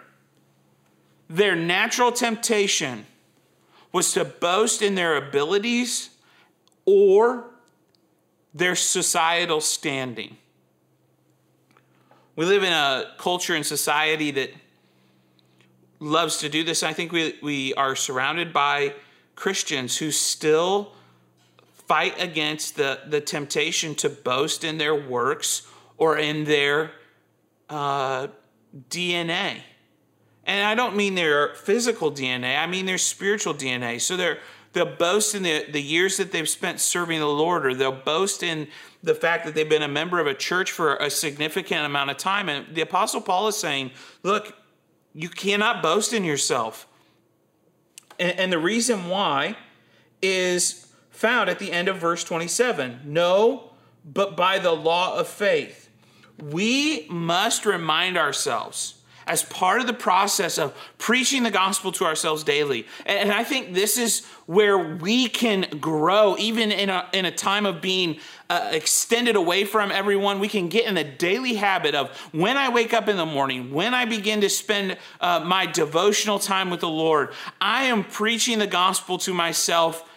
their 1.30 1.58
natural 1.58 2.14
temptation 2.14 3.06
was 3.92 4.14
to 4.14 4.24
boast 4.24 4.82
in 4.82 4.96
their 4.96 5.18
abilities 5.18 6.10
or 6.86 7.52
their 8.54 8.76
societal 8.78 9.60
standing. 9.60 10.38
We 12.38 12.46
live 12.46 12.64
in 12.64 12.72
a 12.72 13.12
culture 13.18 13.56
and 13.56 13.66
society 13.66 14.32
that 14.32 14.52
loves 16.00 16.38
to 16.38 16.50
do 16.50 16.64
this. 16.64 16.84
I 16.84 16.94
think 16.94 17.12
we, 17.12 17.36
we 17.42 17.74
are 17.74 17.96
surrounded 17.96 18.54
by 18.54 18.94
Christians 19.36 19.98
who 19.98 20.12
still 20.12 20.94
fight 21.88 22.22
against 22.22 22.76
the, 22.76 23.00
the 23.08 23.22
temptation 23.22 23.96
to 23.96 24.10
boast 24.10 24.64
in 24.64 24.78
their 24.78 24.96
works 24.96 25.68
or 25.98 26.18
in 26.18 26.44
their 26.44 26.92
uh, 27.70 28.28
DNA. 28.90 29.62
And 30.46 30.66
I 30.66 30.76
don't 30.76 30.96
mean 30.96 31.16
their 31.16 31.56
physical 31.56 32.12
DNA, 32.12 32.58
I 32.58 32.68
mean 32.68 32.86
their 32.86 32.98
spiritual 32.98 33.54
DNA. 33.54 34.00
So 34.00 34.16
they're, 34.16 34.40
they'll 34.74 34.96
boast 34.96 35.36
in 35.36 35.44
the, 35.44 35.66
the 35.70 35.82
years 35.82 36.18
that 36.18 36.32
they've 36.32 36.48
spent 36.48 36.80
serving 36.80 37.20
the 37.20 37.26
Lord, 37.26 37.66
or 37.66 37.74
they'll 37.74 37.92
boast 37.92 38.44
in 38.44 38.68
the 39.04 39.16
fact 39.16 39.46
that 39.46 39.56
they've 39.56 39.70
been 39.70 39.84
a 39.84 39.88
member 39.88 40.20
of 40.20 40.28
a 40.28 40.34
church 40.34 40.72
for 40.72 40.96
a 40.98 41.10
significant 41.10 41.86
amount 41.86 42.12
of 42.12 42.18
time. 42.18 42.50
And 42.50 42.74
the 42.74 42.82
Apostle 42.82 43.22
Paul 43.22 43.48
is 43.48 43.58
saying, 43.58 43.92
look, 44.24 44.54
you 45.18 45.30
cannot 45.30 45.82
boast 45.82 46.14
in 46.14 46.24
yourself. 46.24 46.88
And, 48.20 48.38
and 48.40 48.54
the 48.54 48.60
reason 48.60 49.10
why 49.10 49.58
is 50.22 50.94
found 51.10 51.50
at 51.50 51.58
the 51.58 51.72
end 51.72 51.88
of 51.88 51.98
verse 51.98 52.24
27. 52.24 53.02
No, 53.04 53.72
but 54.06 54.38
by 54.38 54.60
the 54.60 54.74
law 54.74 55.18
of 55.18 55.28
faith. 55.28 55.90
We 56.40 57.08
must 57.10 57.66
remind 57.66 58.16
ourselves 58.16 58.97
as 59.28 59.44
part 59.44 59.82
of 59.82 59.88
the 59.88 59.94
process 59.94 60.58
of 60.58 60.76
preaching 60.98 61.44
the 61.44 61.52
gospel 61.52 61.92
to 61.94 62.06
ourselves 62.06 62.44
daily. 62.44 62.88
And 63.06 63.32
I 63.32 63.44
think 63.44 63.74
this 63.74 63.98
is 63.98 64.26
where 64.46 64.78
we 64.78 65.28
can 65.28 65.68
grow, 65.80 66.36
even 66.38 66.72
in 66.72 66.90
a, 66.90 67.08
in 67.14 67.26
a 67.26 67.32
time 67.32 67.66
of 67.66 67.82
being 67.82 68.20
uh, 68.50 68.70
extended 68.72 69.36
away 69.36 69.66
from 69.66 69.92
everyone. 69.92 70.40
We 70.40 70.48
can 70.48 70.70
get 70.70 70.88
in 70.88 70.96
the 70.96 71.04
daily 71.04 71.56
habit 71.56 71.96
of 71.96 72.16
when 72.32 72.58
I 72.58 72.70
wake 72.70 72.94
up 72.94 73.10
in 73.10 73.18
the 73.18 73.26
morning, 73.26 73.74
when 73.74 73.94
I 73.94 74.06
begin 74.06 74.42
to 74.42 74.50
spend 74.50 74.98
uh, 75.20 75.42
my 75.42 75.66
devotional 75.66 76.40
time 76.40 76.70
with 76.70 76.80
the 76.80 76.90
Lord, 76.90 77.34
I 77.60 77.84
am 77.84 78.04
preaching 78.04 78.60
the 78.60 78.68
gospel 78.68 79.18
to 79.20 79.34
myself 79.34 80.10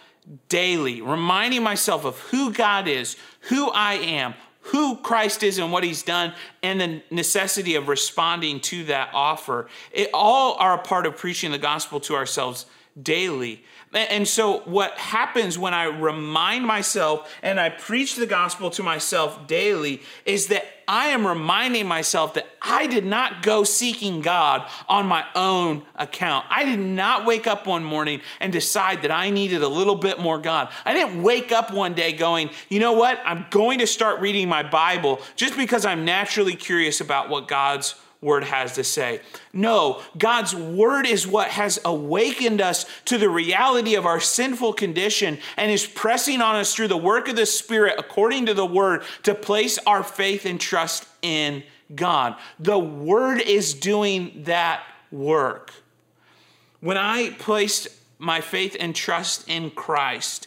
daily, 0.49 1.01
reminding 1.01 1.63
myself 1.63 2.05
of 2.05 2.19
who 2.21 2.53
God 2.53 2.87
is, 2.87 3.17
who 3.43 3.71
I 3.71 3.95
am, 3.95 4.35
who 4.63 4.97
Christ 4.97 5.43
is 5.43 5.59
and 5.59 5.73
what 5.73 5.85
he's 5.85 6.03
done, 6.03 6.35
and 6.63 6.81
the 6.81 7.03
necessity 7.11 7.75
of 7.75 7.89
responding 7.89 8.61
to 8.61 8.85
that 8.85 9.11
offer. 9.13 9.69
It 9.91 10.11
all 10.13 10.55
are 10.55 10.75
a 10.75 10.79
part 10.79 11.07
of 11.07 11.17
preaching 11.17 11.51
the 11.51 11.59
gospel 11.59 12.01
to 12.01 12.15
ourselves 12.15 12.67
daily. 13.01 13.65
And 13.93 14.27
so, 14.27 14.61
what 14.61 14.97
happens 14.99 15.59
when 15.59 15.75
I 15.75 15.85
remind 15.85 16.65
myself 16.65 17.33
and 17.43 17.59
I 17.59 17.71
preach 17.71 18.15
the 18.15 18.27
gospel 18.27 18.71
to 18.71 18.83
myself 18.85 19.49
daily 19.49 20.03
is 20.25 20.47
that 20.47 20.65
I 20.87 21.07
am 21.09 21.27
reminding 21.27 21.87
myself 21.87 22.35
that 22.35 22.47
I 22.63 22.87
did 22.87 23.05
not 23.05 23.43
go 23.43 23.65
seeking 23.65 24.23
God 24.23 24.69
on 24.89 25.07
my 25.07 25.25
own 25.35 25.83
account. 25.97 26.47
I 26.51 26.65
did 26.65 26.79
not 26.79 27.27
wake 27.27 27.47
up 27.47 27.67
one 27.67 27.85
morning 27.85 28.21
and 28.41 28.53
decide 28.53 29.03
that 29.03 29.11
I 29.11 29.31
needed 29.31 29.63
a 29.63 29.69
little 29.69 29.95
bit 29.95 30.19
more 30.19 30.39
God. 30.39 30.69
I 30.85 30.95
didn't 30.95 31.23
wake 31.23 31.53
up 31.53 31.73
one 31.73 31.95
day 31.95 32.13
going, 32.13 32.51
you 32.69 32.81
know 32.81 32.93
what? 32.93 33.21
I'm 33.25 33.47
going 33.51 33.81
to 33.81 33.87
start 33.87 34.21
reading 34.21 34.49
my 34.49 34.63
Bible 34.63 35.21
just 35.37 35.57
because 35.57 35.85
I'm 35.85 36.05
naturally 36.05 36.57
curious 36.57 37.01
about 37.01 37.29
what 37.29 37.49
God's 37.49 37.95
word 38.23 38.45
has 38.45 38.75
to 38.75 38.85
say. 38.85 39.21
No, 39.53 40.03
God's 40.19 40.55
word 40.55 41.07
is 41.07 41.27
what 41.27 41.49
has 41.49 41.81
awakened 41.85 42.61
us 42.61 42.85
to 43.07 43.17
the 43.17 43.31
reality 43.31 43.95
of 43.95 44.05
our 44.05 44.21
sinful 44.21 44.75
condition 44.75 45.39
and 45.57 45.71
is 45.71 45.87
pressing 45.87 46.43
on 46.43 46.57
us 46.57 46.75
through 46.75 46.89
the 46.89 46.97
work 46.97 47.29
of 47.29 47.37
the 47.37 47.47
Spirit, 47.47 47.95
according 47.99 48.47
to 48.47 48.55
the 48.55 48.67
word, 48.67 49.03
to 49.23 49.35
place 49.35 49.79
our 49.87 50.03
faith 50.03 50.45
and 50.45 50.61
trust 50.61 51.07
in 51.23 51.63
God. 51.95 52.37
The 52.59 52.79
word 52.79 53.41
is 53.41 53.73
doing 53.73 54.43
that 54.45 54.83
work. 55.11 55.73
When 56.81 56.97
I 56.97 57.31
placed 57.31 57.89
my 58.19 58.41
faith 58.41 58.77
and 58.79 58.95
trust 58.95 59.49
in 59.49 59.71
Christ 59.71 60.47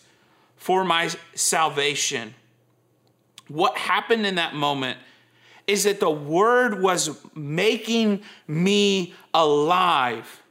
for 0.57 0.83
my 0.83 1.09
salvation, 1.33 2.35
what 3.47 3.77
happened 3.77 4.25
in 4.25 4.35
that 4.35 4.53
moment 4.53 4.99
is 5.67 5.83
that 5.85 5.99
the 5.99 6.09
word 6.09 6.81
was 6.81 7.17
making 7.35 8.23
me 8.47 9.13
alive. 9.33 10.41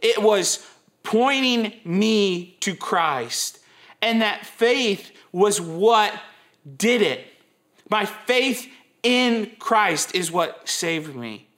It 0.00 0.22
was 0.22 0.66
pointing 1.02 1.74
me 1.84 2.56
to 2.60 2.74
Christ. 2.74 3.58
And 4.00 4.22
that 4.22 4.46
faith 4.46 5.12
was 5.30 5.60
what 5.60 6.12
did 6.76 7.02
it. 7.02 7.26
My 7.88 8.06
faith 8.06 8.68
in 9.02 9.52
Christ 9.58 10.14
is 10.14 10.30
what 10.30 10.68
saved 10.68 11.14
me. 11.14 11.48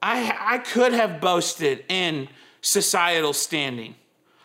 I, 0.00 0.36
I 0.38 0.58
could 0.58 0.92
have 0.92 1.20
boasted 1.20 1.84
in 1.88 2.28
societal 2.60 3.32
standing. 3.32 3.94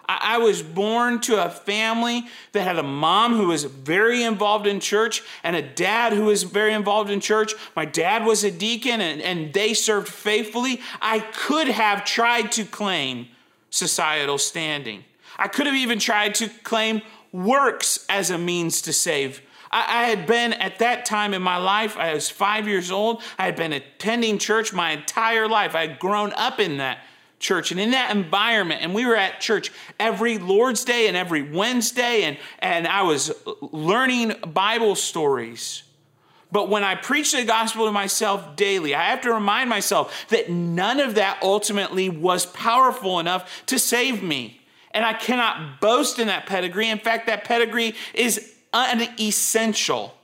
I, 0.07 0.37
was 0.37 0.61
born 0.61 1.21
to 1.21 1.43
a 1.43 1.49
family 1.49 2.25
that 2.51 2.63
had 2.63 2.77
a 2.77 2.83
mom 2.83 3.35
who 3.35 3.47
was 3.47 3.63
very 3.63 4.23
involved 4.23 4.67
in 4.67 4.79
church 4.79 5.21
and 5.43 5.55
a 5.55 5.61
dad 5.61 6.13
who 6.13 6.25
was 6.25 6.43
very 6.43 6.73
involved 6.73 7.09
in 7.09 7.19
church. 7.19 7.53
My 7.75 7.85
dad 7.85 8.25
was 8.25 8.43
a 8.43 8.51
deacon 8.51 9.01
and, 9.01 9.21
and 9.21 9.53
they 9.53 9.73
served 9.73 10.07
faithfully. 10.07 10.81
I 11.01 11.19
could 11.19 11.67
have 11.67 12.03
tried 12.03 12.51
to 12.53 12.65
claim 12.65 13.27
societal 13.69 14.37
standing. 14.37 15.03
I 15.37 15.47
could 15.47 15.65
have 15.65 15.75
even 15.75 15.99
tried 15.99 16.35
to 16.35 16.49
claim 16.49 17.01
works 17.31 18.05
as 18.09 18.29
a 18.29 18.37
means 18.37 18.81
to 18.83 18.93
save 18.93 19.41
I, 19.73 20.03
I 20.03 20.03
had 20.05 20.25
been 20.25 20.53
at 20.53 20.79
that 20.79 21.05
time 21.05 21.33
in 21.33 21.41
my 21.41 21.57
life, 21.57 21.97
I 21.97 22.13
was 22.13 22.29
five 22.29 22.67
years 22.67 22.91
old. 22.91 23.21
I 23.37 23.45
had 23.45 23.55
been 23.55 23.73
attending 23.73 24.37
church 24.37 24.71
my 24.71 24.91
entire 24.91 25.47
life. 25.47 25.75
I 25.75 25.87
had 25.87 25.99
grown 25.99 26.31
up 26.33 26.59
in 26.59 26.77
that 26.77 26.99
church 27.43 27.71
and 27.71 27.79
in 27.79 27.91
that 27.91 28.15
environment. 28.15 28.81
And 28.81 28.95
we 28.95 29.05
were 29.05 29.15
at 29.15 29.41
church 29.41 29.71
every 29.99 30.39
Lord's 30.39 30.83
Day 30.83 31.07
and 31.07 31.15
every 31.15 31.43
Wednesday, 31.43 32.23
and, 32.23 32.37
and 32.59 32.87
I 32.87 33.03
was 33.03 33.31
learning 33.61 34.33
Bible 34.47 34.95
stories. 34.95 35.83
But 36.51 36.69
when 36.69 36.83
I 36.83 36.95
preach 36.95 37.31
the 37.31 37.43
gospel 37.43 37.85
to 37.85 37.91
myself 37.91 38.55
daily, 38.55 38.95
I 38.95 39.03
have 39.09 39.21
to 39.21 39.33
remind 39.33 39.69
myself 39.69 40.27
that 40.29 40.49
none 40.49 40.99
of 40.99 41.15
that 41.15 41.39
ultimately 41.41 42.09
was 42.09 42.45
powerful 42.45 43.19
enough 43.19 43.65
to 43.67 43.77
save 43.77 44.23
me. 44.23 44.61
And 44.91 45.03
I 45.03 45.13
cannot 45.13 45.81
boast 45.81 46.19
in 46.19 46.27
that 46.27 46.45
pedigree. 46.45 46.89
In 46.89 46.99
fact, 46.99 47.25
that 47.25 47.43
pedigree 47.43 47.95
is 48.13 48.53
unessential 48.71 50.15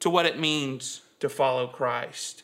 to 0.00 0.10
what 0.10 0.26
it 0.26 0.38
means 0.38 1.00
to 1.20 1.28
follow 1.28 1.66
Christ. 1.66 2.42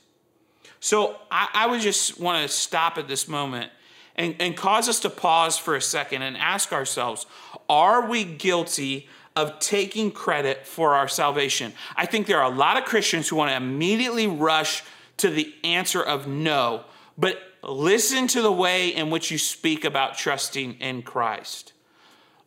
So 0.81 1.17
I, 1.31 1.49
I 1.53 1.67
would 1.67 1.81
just 1.81 2.21
want 2.21 2.43
to 2.43 2.55
stop 2.55 2.99
at 2.99 3.09
this 3.09 3.29
moment 3.29 3.71
and, 4.17 4.35
and 4.41 4.57
cause 4.57 4.89
us 4.89 5.01
to 5.01 5.11
pause 5.11 5.59
for 5.59 5.77
a 5.77 5.81
second 5.81 6.23
and 6.23 6.37
ask 6.37 6.73
ourselves 6.73 7.27
are 7.69 8.09
we 8.09 8.25
guilty 8.25 9.09
of 9.35 9.59
taking 9.59 10.11
credit 10.11 10.67
for 10.67 10.95
our 10.95 11.09
salvation? 11.09 11.73
I 11.97 12.07
think 12.07 12.27
there 12.27 12.41
are 12.41 12.51
a 12.51 12.55
lot 12.55 12.77
of 12.77 12.85
Christians 12.85 13.29
who 13.29 13.37
want 13.37 13.51
to 13.51 13.57
immediately 13.57 14.27
rush 14.27 14.83
to 15.19 15.31
the 15.31 15.55
answer 15.65 16.03
of 16.03 16.27
no, 16.27 16.85
but 17.19 17.39
listen 17.63 18.29
to 18.29 18.43
the 18.43 18.53
way 18.53 18.89
in 18.89 19.11
which 19.11 19.31
you 19.31 19.39
speak 19.39 19.85
about 19.85 20.17
trusting 20.17 20.75
in 20.75 21.03
Christ. 21.03 21.73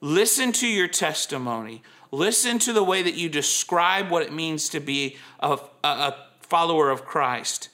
Listen 0.01 0.51
to 0.53 0.67
your 0.67 0.87
testimony. 0.87 1.83
Listen 2.11 2.57
to 2.59 2.73
the 2.73 2.83
way 2.83 3.03
that 3.03 3.15
you 3.15 3.29
describe 3.29 4.09
what 4.09 4.23
it 4.23 4.33
means 4.33 4.69
to 4.69 4.79
be 4.79 5.17
a, 5.39 5.59
a, 5.83 6.15
follower 6.41 6.89
of 6.89 7.05
Christ. 7.05 7.69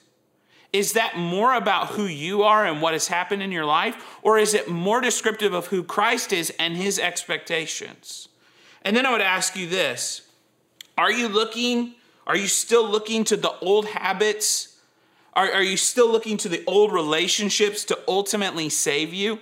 Is 0.76 0.92
that 0.92 1.16
more 1.16 1.54
about 1.54 1.86
who 1.86 2.04
you 2.04 2.42
are 2.42 2.66
and 2.66 2.82
what 2.82 2.92
has 2.92 3.08
happened 3.08 3.42
in 3.42 3.50
your 3.50 3.64
life, 3.64 4.18
or 4.20 4.36
is 4.36 4.52
it 4.52 4.68
more 4.68 5.00
descriptive 5.00 5.54
of 5.54 5.68
who 5.68 5.82
Christ 5.82 6.34
is 6.34 6.52
and 6.58 6.76
his 6.76 6.98
expectations? 6.98 8.28
And 8.82 8.94
then 8.94 9.06
I 9.06 9.12
would 9.12 9.22
ask 9.22 9.56
you 9.56 9.66
this 9.70 10.28
Are 10.98 11.10
you 11.10 11.28
looking, 11.28 11.94
are 12.26 12.36
you 12.36 12.46
still 12.46 12.86
looking 12.86 13.24
to 13.24 13.38
the 13.38 13.58
old 13.60 13.86
habits? 13.86 14.76
Are, 15.32 15.50
are 15.50 15.62
you 15.62 15.78
still 15.78 16.12
looking 16.12 16.36
to 16.38 16.48
the 16.50 16.62
old 16.66 16.92
relationships 16.92 17.82
to 17.84 17.98
ultimately 18.06 18.68
save 18.68 19.14
you? 19.14 19.38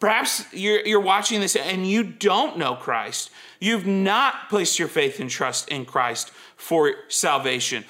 Perhaps 0.00 0.52
you're, 0.52 0.84
you're 0.84 1.00
watching 1.00 1.40
this 1.40 1.54
and 1.54 1.86
you 1.86 2.02
don't 2.02 2.58
know 2.58 2.74
Christ. 2.74 3.30
You've 3.60 3.86
not 3.86 4.48
placed 4.48 4.78
your 4.80 4.88
faith 4.88 5.20
and 5.20 5.30
trust 5.30 5.68
in 5.68 5.84
Christ 5.84 6.32
for 6.56 6.94
salvation. 7.08 7.84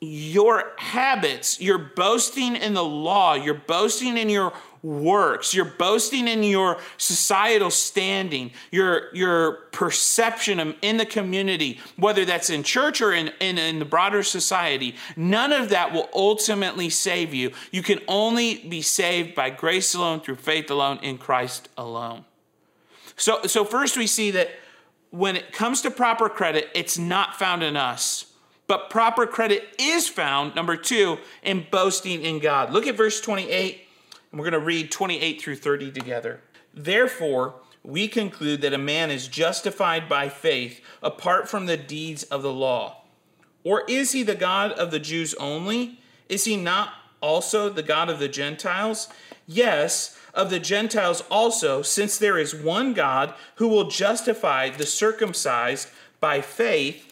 Your 0.00 0.72
habits, 0.78 1.60
you're 1.60 1.76
boasting 1.76 2.56
in 2.56 2.72
the 2.72 2.84
law, 2.84 3.34
you're 3.34 3.52
boasting 3.54 4.16
in 4.16 4.30
your 4.30 4.54
works, 4.82 5.52
you're 5.52 5.66
boasting 5.66 6.26
in 6.26 6.42
your 6.42 6.78
societal 6.96 7.70
standing, 7.70 8.50
your, 8.70 9.14
your 9.14 9.52
perception 9.72 10.74
in 10.80 10.96
the 10.96 11.04
community, 11.04 11.78
whether 11.96 12.24
that's 12.24 12.48
in 12.48 12.62
church 12.62 13.02
or 13.02 13.12
in, 13.12 13.30
in, 13.40 13.58
in 13.58 13.78
the 13.78 13.84
broader 13.84 14.22
society, 14.22 14.96
none 15.16 15.52
of 15.52 15.68
that 15.68 15.92
will 15.92 16.08
ultimately 16.14 16.88
save 16.88 17.34
you. 17.34 17.52
You 17.70 17.82
can 17.82 18.00
only 18.08 18.56
be 18.56 18.80
saved 18.80 19.34
by 19.34 19.50
grace 19.50 19.94
alone, 19.94 20.20
through 20.20 20.36
faith 20.36 20.70
alone, 20.70 20.98
in 21.02 21.18
Christ 21.18 21.68
alone. 21.76 22.24
So, 23.16 23.42
so 23.42 23.66
first 23.66 23.98
we 23.98 24.06
see 24.06 24.30
that 24.30 24.48
when 25.10 25.36
it 25.36 25.52
comes 25.52 25.82
to 25.82 25.90
proper 25.90 26.30
credit, 26.30 26.70
it's 26.74 26.96
not 26.96 27.38
found 27.38 27.62
in 27.62 27.76
us. 27.76 28.29
But 28.70 28.88
proper 28.88 29.26
credit 29.26 29.74
is 29.80 30.06
found, 30.06 30.54
number 30.54 30.76
two, 30.76 31.18
in 31.42 31.66
boasting 31.72 32.22
in 32.22 32.38
God. 32.38 32.72
Look 32.72 32.86
at 32.86 32.96
verse 32.96 33.20
28, 33.20 33.80
and 34.30 34.38
we're 34.38 34.48
going 34.48 34.60
to 34.60 34.64
read 34.64 34.92
28 34.92 35.42
through 35.42 35.56
30 35.56 35.90
together. 35.90 36.40
Therefore, 36.72 37.56
we 37.82 38.06
conclude 38.06 38.60
that 38.60 38.72
a 38.72 38.78
man 38.78 39.10
is 39.10 39.26
justified 39.26 40.08
by 40.08 40.28
faith 40.28 40.80
apart 41.02 41.48
from 41.48 41.66
the 41.66 41.76
deeds 41.76 42.22
of 42.22 42.42
the 42.44 42.52
law. 42.52 43.02
Or 43.64 43.82
is 43.88 44.12
he 44.12 44.22
the 44.22 44.36
God 44.36 44.70
of 44.70 44.92
the 44.92 45.00
Jews 45.00 45.34
only? 45.34 45.98
Is 46.28 46.44
he 46.44 46.56
not 46.56 46.92
also 47.20 47.70
the 47.70 47.82
God 47.82 48.08
of 48.08 48.20
the 48.20 48.28
Gentiles? 48.28 49.08
Yes, 49.48 50.16
of 50.32 50.48
the 50.48 50.60
Gentiles 50.60 51.24
also, 51.28 51.82
since 51.82 52.16
there 52.16 52.38
is 52.38 52.54
one 52.54 52.94
God 52.94 53.34
who 53.56 53.66
will 53.66 53.90
justify 53.90 54.70
the 54.70 54.86
circumcised 54.86 55.88
by 56.20 56.40
faith 56.40 57.08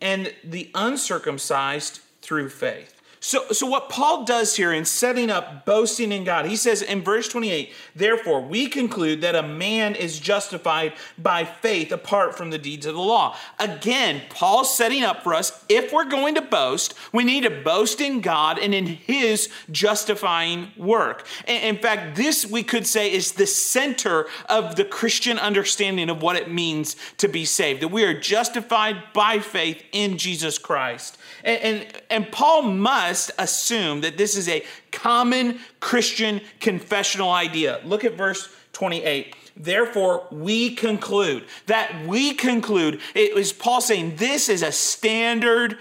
and 0.00 0.32
the 0.44 0.70
uncircumcised 0.74 2.00
through 2.22 2.48
faith. 2.48 2.95
So, 3.26 3.44
so 3.50 3.66
what 3.66 3.88
Paul 3.88 4.22
does 4.22 4.54
here 4.54 4.72
in 4.72 4.84
setting 4.84 5.30
up 5.30 5.64
boasting 5.64 6.12
in 6.12 6.22
God, 6.22 6.46
he 6.46 6.54
says 6.54 6.80
in 6.80 7.02
verse 7.02 7.26
28, 7.26 7.72
therefore 7.96 8.40
we 8.40 8.68
conclude 8.68 9.20
that 9.22 9.34
a 9.34 9.42
man 9.42 9.96
is 9.96 10.20
justified 10.20 10.92
by 11.18 11.44
faith 11.44 11.90
apart 11.90 12.38
from 12.38 12.50
the 12.50 12.58
deeds 12.58 12.86
of 12.86 12.94
the 12.94 13.00
law. 13.00 13.36
Again, 13.58 14.22
Paul's 14.28 14.76
setting 14.76 15.02
up 15.02 15.24
for 15.24 15.34
us, 15.34 15.64
if 15.68 15.92
we're 15.92 16.04
going 16.04 16.36
to 16.36 16.40
boast, 16.40 16.94
we 17.12 17.24
need 17.24 17.42
to 17.42 17.50
boast 17.50 18.00
in 18.00 18.20
God 18.20 18.60
and 18.60 18.72
in 18.72 18.86
his 18.86 19.48
justifying 19.72 20.70
work. 20.76 21.26
In 21.48 21.78
fact, 21.78 22.14
this 22.14 22.46
we 22.46 22.62
could 22.62 22.86
say 22.86 23.12
is 23.12 23.32
the 23.32 23.48
center 23.48 24.26
of 24.48 24.76
the 24.76 24.84
Christian 24.84 25.36
understanding 25.40 26.10
of 26.10 26.22
what 26.22 26.36
it 26.36 26.48
means 26.48 26.94
to 27.16 27.26
be 27.26 27.44
saved, 27.44 27.82
that 27.82 27.88
we 27.88 28.04
are 28.04 28.16
justified 28.16 28.98
by 29.12 29.40
faith 29.40 29.82
in 29.90 30.16
Jesus 30.16 30.58
Christ. 30.58 31.18
And, 31.42 31.60
and, 31.60 32.02
and 32.08 32.30
Paul 32.30 32.62
must 32.62 33.15
assume 33.38 34.00
that 34.02 34.18
this 34.18 34.36
is 34.36 34.48
a 34.48 34.64
common 34.92 35.58
Christian 35.80 36.40
confessional 36.60 37.30
idea. 37.30 37.80
Look 37.84 38.04
at 38.04 38.14
verse 38.14 38.48
28. 38.72 39.34
Therefore, 39.56 40.26
we 40.30 40.74
conclude 40.74 41.44
that 41.66 42.06
we 42.06 42.34
conclude, 42.34 43.00
it 43.14 43.34
was 43.34 43.52
Paul 43.52 43.80
saying 43.80 44.16
this 44.16 44.48
is 44.48 44.62
a 44.62 44.72
standard 44.72 45.78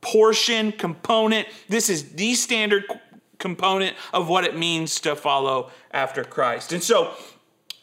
portion, 0.00 0.72
component. 0.72 1.46
This 1.68 1.88
is 1.88 2.12
the 2.12 2.34
standard 2.34 2.84
component 3.38 3.96
of 4.12 4.28
what 4.28 4.44
it 4.44 4.56
means 4.56 5.00
to 5.00 5.14
follow 5.14 5.70
after 5.92 6.24
Christ. 6.24 6.72
And 6.72 6.82
so 6.82 7.14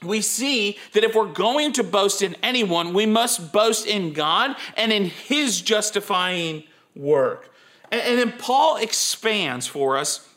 we 0.04 0.22
see 0.22 0.78
that 0.94 1.04
if 1.04 1.16
we're 1.16 1.32
going 1.32 1.74
to 1.74 1.84
boast 1.84 2.22
in 2.22 2.36
anyone, 2.44 2.94
we 2.94 3.06
must 3.06 3.52
boast 3.52 3.88
in 3.88 4.14
God 4.14 4.56
and 4.76 4.92
in 4.92 5.06
His 5.06 5.62
justifying 5.62 6.64
work. 6.96 7.54
And, 7.92 8.20
then 8.20 8.34
Paul 8.34 8.78
expands 8.78 9.68
for 9.68 9.98
us 9.98 10.28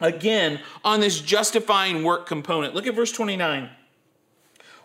again 0.00 0.60
on 0.82 1.00
this 1.00 1.20
justifying 1.20 2.02
work 2.02 2.26
component. 2.26 2.74
Look 2.74 2.86
at 2.86 2.94
verse 2.94 3.12
29. 3.12 3.68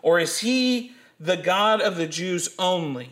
Or 0.02 0.18
is 0.18 0.38
he 0.40 0.92
the 1.18 1.36
God 1.36 1.80
of 1.80 1.96
the 1.96 2.06
Jews 2.06 2.54
only? 2.58 3.10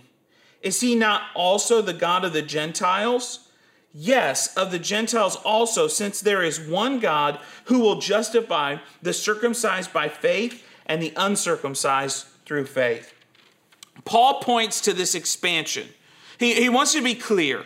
Is 0.62 0.80
he 0.80 0.94
not 0.94 1.22
also 1.34 1.80
the 1.80 1.92
God 1.92 2.24
of 2.24 2.32
the 2.32 2.42
Gentiles? 2.42 3.48
Yes, 3.94 4.54
of 4.56 4.70
the 4.70 4.78
Gentiles 4.78 5.36
also, 5.36 5.88
since 5.88 6.20
there 6.20 6.42
is 6.42 6.60
one 6.60 6.98
God 6.98 7.38
who 7.64 7.80
will 7.80 8.00
justify 8.00 8.76
the 9.02 9.12
circumcised 9.12 9.92
by 9.92 10.08
faith 10.08 10.64
and 10.86 11.02
the 11.02 11.12
uncircumcised 11.16 12.26
through 12.44 12.66
faith. 12.66 13.14
Paul 14.04 14.40
points 14.40 14.80
to 14.82 14.92
this 14.92 15.14
expansion. 15.14 15.88
He, 16.38 16.54
he 16.54 16.68
wants 16.68 16.92
to 16.92 17.02
be 17.02 17.14
clear 17.14 17.64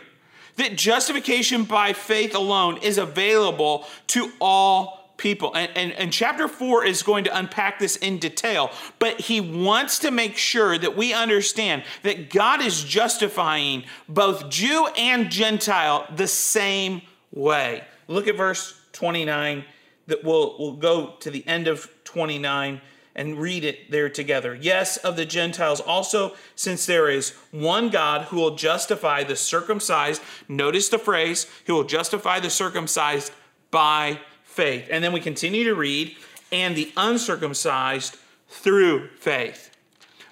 that 0.57 0.75
justification 0.75 1.63
by 1.63 1.93
faith 1.93 2.35
alone 2.35 2.77
is 2.77 2.97
available 2.97 3.85
to 4.07 4.31
all 4.39 5.03
people. 5.17 5.55
And, 5.55 5.71
and, 5.75 5.91
and 5.93 6.11
chapter 6.11 6.47
four 6.47 6.85
is 6.85 7.03
going 7.03 7.23
to 7.25 7.37
unpack 7.37 7.79
this 7.79 7.95
in 7.95 8.17
detail, 8.17 8.71
but 8.99 9.21
he 9.21 9.39
wants 9.39 9.99
to 9.99 10.11
make 10.11 10.37
sure 10.37 10.77
that 10.77 10.97
we 10.97 11.13
understand 11.13 11.83
that 12.01 12.29
God 12.29 12.61
is 12.61 12.83
justifying 12.83 13.83
both 14.09 14.49
Jew 14.49 14.87
and 14.97 15.31
Gentile 15.31 16.07
the 16.15 16.27
same 16.27 17.01
way. 17.31 17.83
Look 18.07 18.27
at 18.27 18.35
verse 18.35 18.79
29 18.91 19.63
that 20.07 20.23
we'll, 20.23 20.57
we'll 20.59 20.73
go 20.73 21.15
to 21.21 21.31
the 21.31 21.47
end 21.47 21.67
of 21.67 21.89
29 22.03 22.81
and 23.15 23.39
read 23.39 23.63
it 23.63 23.91
there 23.91 24.09
together. 24.09 24.55
Yes, 24.55 24.97
of 24.97 25.15
the 25.15 25.25
Gentiles 25.25 25.79
also, 25.79 26.35
since 26.55 26.85
there 26.85 27.09
is 27.09 27.31
one 27.51 27.89
God 27.89 28.23
who 28.23 28.37
will 28.37 28.55
justify 28.55 29.23
the 29.23 29.35
circumcised. 29.35 30.21
Notice 30.47 30.89
the 30.89 30.97
phrase, 30.97 31.47
who 31.65 31.75
will 31.75 31.83
justify 31.83 32.39
the 32.39 32.49
circumcised 32.49 33.31
by 33.71 34.19
faith. 34.43 34.87
And 34.91 35.03
then 35.03 35.13
we 35.13 35.19
continue 35.19 35.63
to 35.65 35.75
read, 35.75 36.15
and 36.51 36.75
the 36.75 36.91
uncircumcised 36.97 38.17
through 38.47 39.09
faith. 39.19 39.69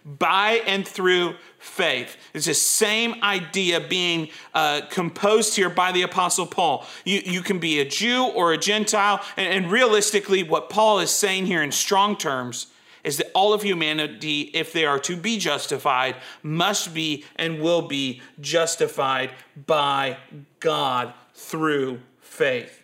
By 0.04 0.62
and 0.66 0.88
through 0.88 1.36
faith. 1.62 2.18
It's 2.34 2.48
the 2.48 2.54
same 2.54 3.24
idea 3.24 3.80
being 3.80 4.30
uh, 4.54 4.82
composed 4.90 5.56
here 5.56 5.70
by 5.70 5.92
the 5.92 6.02
Apostle 6.02 6.48
Paul. 6.48 6.86
You, 7.06 7.22
you 7.24 7.42
can 7.42 7.60
be 7.60 7.80
a 7.80 7.86
Jew 7.86 8.26
or 8.26 8.52
a 8.52 8.58
Gentile, 8.58 9.24
and, 9.38 9.48
and 9.48 9.72
realistically, 9.72 10.44
what 10.44 10.70
Paul 10.70 11.00
is 11.00 11.12
saying 11.12 11.46
here 11.46 11.62
in 11.62 11.72
strong 11.72 12.18
terms 12.18 12.68
is 13.04 13.18
that 13.18 13.32
all 13.34 13.54
of 13.54 13.62
humanity, 13.62 14.52
if 14.54 14.74
they 14.74 14.86
are 14.86 15.00
to 15.00 15.16
be 15.16 15.38
justified, 15.38 16.16
must 16.44 16.94
be 16.94 17.26
and 17.36 17.62
will 17.62 17.84
be 17.84 18.22
justified 18.40 19.32
by 19.66 20.18
God 20.60 21.14
through 21.34 22.00
faith. 22.22 22.84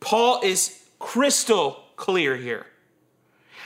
Paul 0.00 0.40
is 0.42 0.84
crystal 0.98 1.84
clear 1.96 2.36
here. 2.36 2.66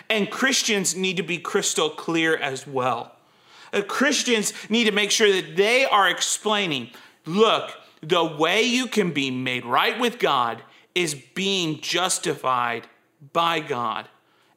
And 0.09 0.31
Christians 0.31 0.97
need 0.97 1.17
to 1.19 1.23
be 1.23 1.39
crystal 1.39 1.91
clear 1.91 2.37
as 2.37 2.67
well. 2.67 3.17
Christians 3.87 4.53
need 4.69 4.85
to 4.85 4.93
make 4.93 5.11
sure 5.11 5.33
that 5.33 5.57
they 5.57 5.85
are 5.85 6.09
explaining 6.09 6.91
look, 7.27 7.73
the 8.03 8.25
way 8.25 8.63
you 8.63 8.87
can 8.87 9.13
be 9.13 9.31
made 9.31 9.65
right 9.65 9.99
with 9.99 10.19
God 10.19 10.63
is 10.95 11.15
being 11.15 11.81
justified 11.81 12.87
by 13.33 13.61
God. 13.61 14.09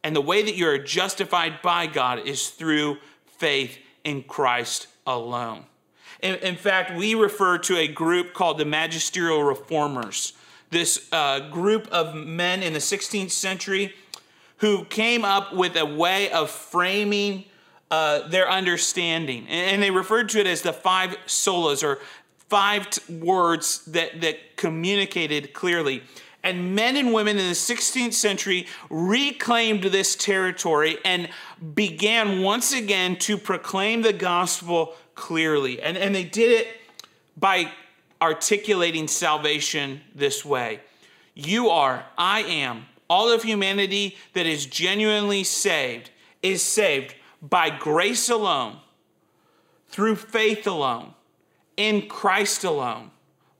And 0.03 0.15
the 0.15 0.21
way 0.21 0.41
that 0.43 0.55
you're 0.55 0.77
justified 0.77 1.61
by 1.61 1.87
God 1.87 2.19
is 2.27 2.49
through 2.49 2.97
faith 3.25 3.77
in 4.03 4.23
Christ 4.23 4.87
alone. 5.05 5.65
In, 6.21 6.35
in 6.35 6.55
fact, 6.55 6.95
we 6.95 7.15
refer 7.15 7.57
to 7.59 7.77
a 7.77 7.87
group 7.87 8.33
called 8.33 8.57
the 8.57 8.65
Magisterial 8.65 9.43
Reformers. 9.43 10.33
This 10.69 11.07
uh, 11.11 11.49
group 11.49 11.87
of 11.89 12.15
men 12.15 12.63
in 12.63 12.73
the 12.73 12.79
16th 12.79 13.31
century 13.31 13.93
who 14.57 14.85
came 14.85 15.23
up 15.25 15.53
with 15.53 15.75
a 15.75 15.85
way 15.85 16.31
of 16.31 16.49
framing 16.49 17.45
uh, 17.93 18.27
their 18.27 18.49
understanding. 18.49 19.45
And, 19.47 19.75
and 19.75 19.83
they 19.83 19.91
referred 19.91 20.29
to 20.29 20.39
it 20.39 20.47
as 20.47 20.63
the 20.63 20.73
five 20.73 21.15
solas 21.27 21.83
or 21.83 21.99
five 22.49 22.89
t- 22.89 23.13
words 23.13 23.85
that, 23.85 24.19
that 24.21 24.57
communicated 24.57 25.53
clearly. 25.53 26.01
And 26.43 26.73
men 26.75 26.97
and 26.97 27.13
women 27.13 27.37
in 27.37 27.45
the 27.45 27.53
16th 27.53 28.13
century 28.13 28.65
reclaimed 28.89 29.83
this 29.83 30.15
territory 30.15 30.97
and 31.05 31.29
began 31.75 32.41
once 32.41 32.73
again 32.73 33.15
to 33.17 33.37
proclaim 33.37 34.01
the 34.01 34.11
gospel 34.11 34.95
clearly. 35.13 35.79
And, 35.79 35.95
and 35.95 36.15
they 36.15 36.23
did 36.23 36.49
it 36.49 36.67
by 37.37 37.71
articulating 38.19 39.07
salvation 39.07 40.01
this 40.15 40.43
way 40.43 40.79
You 41.35 41.69
are, 41.69 42.05
I 42.17 42.39
am, 42.41 42.87
all 43.07 43.31
of 43.31 43.43
humanity 43.43 44.17
that 44.33 44.47
is 44.47 44.65
genuinely 44.65 45.43
saved 45.43 46.09
is 46.41 46.63
saved 46.63 47.13
by 47.43 47.69
grace 47.69 48.29
alone, 48.29 48.77
through 49.89 50.15
faith 50.15 50.65
alone, 50.65 51.13
in 51.75 52.07
Christ 52.07 52.63
alone, 52.63 53.11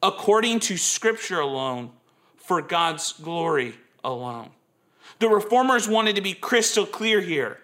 according 0.02 0.62
to 0.62 0.78
Scripture 0.78 1.42
alone 1.42 1.92
for 2.38 2.62
God's 2.62 3.12
glory 3.14 3.76
alone. 4.04 4.50
The 5.20 5.30
reformers 5.30 5.88
wanted 5.88 6.16
to 6.16 6.22
be 6.22 6.34
crystal 6.34 6.86
clear 6.86 7.22
here. 7.22 7.60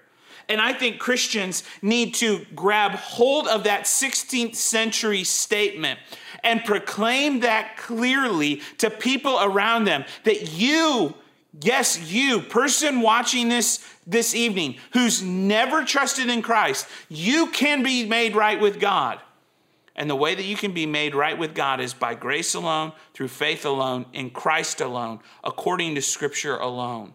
And 0.47 0.59
I 0.59 0.73
think 0.73 0.99
Christians 0.99 1.63
need 1.81 2.15
to 2.15 2.45
grab 2.55 2.93
hold 2.93 3.47
of 3.47 3.65
that 3.65 3.83
16th 3.83 4.55
century 4.55 5.23
statement 5.23 5.99
and 6.43 6.65
proclaim 6.65 7.41
that 7.41 7.77
clearly 7.77 8.61
to 8.79 8.89
people 8.89 9.37
around 9.41 9.83
them 9.85 10.05
that 10.23 10.53
you, 10.53 11.13
yes, 11.61 12.11
you, 12.11 12.41
person 12.41 13.01
watching 13.01 13.49
this 13.49 13.85
this 14.05 14.33
evening, 14.33 14.75
who's 14.93 15.21
never 15.21 15.85
trusted 15.85 16.29
in 16.29 16.41
Christ, 16.41 16.87
you 17.09 17.47
can 17.47 17.83
be 17.83 18.07
made 18.07 18.35
right 18.35 18.59
with 18.59 18.79
God. 18.79 19.19
And 19.95 20.09
the 20.09 20.15
way 20.15 20.33
that 20.33 20.45
you 20.45 20.55
can 20.55 20.71
be 20.71 20.85
made 20.85 21.13
right 21.13 21.37
with 21.37 21.53
God 21.53 21.79
is 21.79 21.93
by 21.93 22.15
grace 22.15 22.55
alone, 22.55 22.93
through 23.13 23.27
faith 23.27 23.65
alone, 23.65 24.05
in 24.13 24.31
Christ 24.31 24.81
alone, 24.81 25.19
according 25.43 25.93
to 25.95 26.01
Scripture 26.01 26.55
alone. 26.55 27.13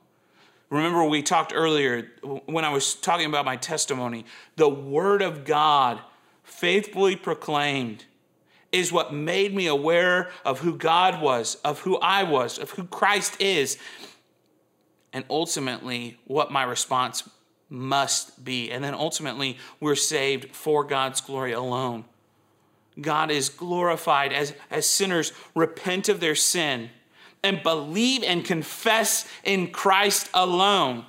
Remember, 0.70 1.04
we 1.04 1.22
talked 1.22 1.52
earlier 1.54 2.10
when 2.46 2.64
I 2.64 2.70
was 2.70 2.94
talking 2.94 3.26
about 3.26 3.44
my 3.44 3.56
testimony, 3.56 4.24
the 4.56 4.68
Word 4.68 5.22
of 5.22 5.44
God, 5.44 6.00
faithfully 6.42 7.16
proclaimed, 7.16 8.04
is 8.70 8.92
what 8.92 9.14
made 9.14 9.54
me 9.54 9.66
aware 9.66 10.30
of 10.44 10.60
who 10.60 10.76
God 10.76 11.22
was, 11.22 11.56
of 11.64 11.80
who 11.80 11.96
I 11.98 12.22
was, 12.22 12.58
of 12.58 12.70
who 12.70 12.84
Christ 12.84 13.40
is, 13.40 13.78
and 15.14 15.24
ultimately 15.30 16.18
what 16.26 16.52
my 16.52 16.64
response 16.64 17.26
must 17.70 18.44
be. 18.44 18.70
And 18.70 18.84
then 18.84 18.92
ultimately, 18.92 19.56
we're 19.80 19.94
saved 19.94 20.54
for 20.54 20.84
God's 20.84 21.22
glory 21.22 21.52
alone. 21.52 22.04
God 23.00 23.30
is 23.30 23.48
glorified 23.48 24.32
as, 24.32 24.54
as 24.70 24.86
sinners 24.86 25.32
repent 25.54 26.08
of 26.08 26.20
their 26.20 26.34
sin 26.34 26.90
and 27.42 27.62
believe 27.62 28.22
and 28.22 28.44
confess 28.44 29.26
in 29.44 29.68
Christ 29.68 30.28
alone. 30.34 31.04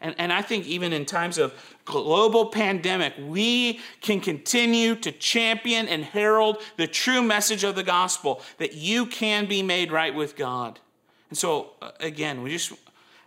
And, 0.00 0.14
and 0.18 0.32
I 0.32 0.42
think 0.42 0.66
even 0.66 0.92
in 0.92 1.04
times 1.04 1.38
of 1.38 1.54
global 1.84 2.46
pandemic, 2.46 3.14
we 3.18 3.80
can 4.00 4.20
continue 4.20 4.94
to 4.96 5.10
champion 5.10 5.88
and 5.88 6.04
herald 6.04 6.58
the 6.76 6.86
true 6.86 7.22
message 7.22 7.64
of 7.64 7.74
the 7.74 7.82
gospel 7.82 8.40
that 8.58 8.74
you 8.74 9.06
can 9.06 9.46
be 9.46 9.62
made 9.62 9.90
right 9.90 10.14
with 10.14 10.36
God. 10.36 10.78
And 11.30 11.36
so, 11.36 11.72
uh, 11.82 11.90
again, 12.00 12.42
we 12.42 12.50
just 12.50 12.72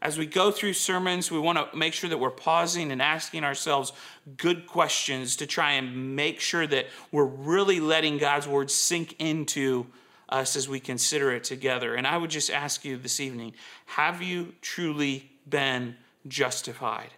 as 0.02 0.18
we 0.18 0.26
go 0.26 0.50
through 0.50 0.74
sermons, 0.74 1.30
we 1.30 1.38
want 1.38 1.72
to 1.72 1.78
make 1.78 1.94
sure 1.94 2.10
that 2.10 2.18
we're 2.18 2.32
pausing 2.32 2.92
and 2.92 3.02
asking 3.02 3.44
ourselves 3.44 3.94
good 4.38 4.66
questions 4.66 5.36
to 5.38 5.46
try 5.46 5.74
and 5.74 6.16
make 6.16 6.40
sure 6.40 6.66
that 6.66 6.88
we're 7.12 7.24
really 7.24 7.80
letting 7.80 8.18
God's 8.18 8.48
word 8.48 8.72
sink 8.72 9.16
into 9.20 9.86
us 10.28 10.56
as 10.56 10.68
we 10.68 10.80
consider 10.80 11.32
it 11.32 11.44
together. 11.44 11.94
And 11.94 12.08
I 12.08 12.18
would 12.18 12.32
just 12.32 12.50
ask 12.50 12.84
you 12.84 12.98
this 12.98 13.20
evening 13.20 13.54
have 13.86 14.24
you 14.24 14.54
truly 14.62 15.30
been 15.48 15.96
justified? 16.28 17.10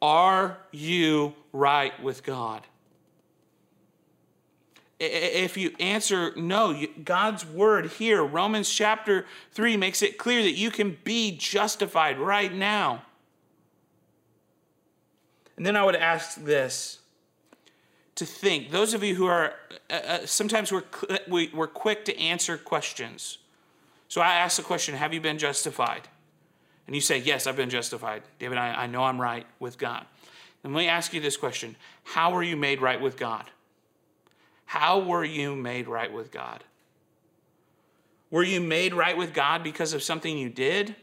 Are 0.00 0.58
you 0.70 1.34
right 1.52 2.00
with 2.02 2.22
God? 2.22 2.62
If 5.04 5.56
you 5.56 5.74
answer 5.78 6.32
no, 6.36 6.86
God's 7.04 7.44
word 7.46 7.86
here, 7.86 8.22
Romans 8.22 8.68
chapter 8.68 9.26
3, 9.52 9.76
makes 9.76 10.02
it 10.02 10.18
clear 10.18 10.42
that 10.42 10.52
you 10.52 10.70
can 10.70 10.96
be 11.04 11.36
justified 11.36 12.18
right 12.18 12.52
now. 12.52 13.02
And 15.56 15.64
then 15.64 15.76
I 15.76 15.84
would 15.84 15.96
ask 15.96 16.42
this 16.42 16.98
to 18.16 18.24
think 18.24 18.70
those 18.70 18.94
of 18.94 19.02
you 19.02 19.14
who 19.14 19.26
are 19.26 19.54
uh, 19.90 19.94
uh 19.94 20.26
sometimes 20.26 20.72
we're, 20.72 20.84
we, 21.28 21.46
are 21.48 21.50
we 21.56 21.60
are 21.62 21.66
quick 21.66 22.04
to 22.06 22.18
answer 22.18 22.56
questions. 22.56 23.38
So 24.08 24.20
I 24.20 24.34
ask 24.34 24.56
the 24.56 24.62
question 24.62 24.94
Have 24.94 25.12
you 25.12 25.20
been 25.20 25.38
justified? 25.38 26.08
And 26.86 26.94
you 26.94 27.00
say, 27.00 27.18
Yes, 27.18 27.46
I've 27.46 27.56
been 27.56 27.70
justified. 27.70 28.22
David, 28.38 28.58
I, 28.58 28.84
I 28.84 28.86
know 28.86 29.04
I'm 29.04 29.20
right 29.20 29.46
with 29.58 29.78
God. 29.78 30.06
And 30.62 30.72
let 30.74 30.80
me 30.80 30.88
ask 30.88 31.12
you 31.12 31.20
this 31.20 31.36
question 31.36 31.76
How 32.04 32.34
are 32.34 32.42
you 32.42 32.56
made 32.56 32.80
right 32.80 33.00
with 33.00 33.16
God? 33.16 33.50
How 34.64 34.98
were 34.98 35.24
you 35.24 35.54
made 35.54 35.88
right 35.88 36.12
with 36.12 36.30
God? 36.30 36.64
Were 38.30 38.42
you 38.42 38.60
made 38.60 38.94
right 38.94 39.16
with 39.16 39.32
God 39.32 39.62
because 39.62 39.92
of 39.92 40.02
something 40.02 40.36
you 40.36 40.48
did? 40.48 40.96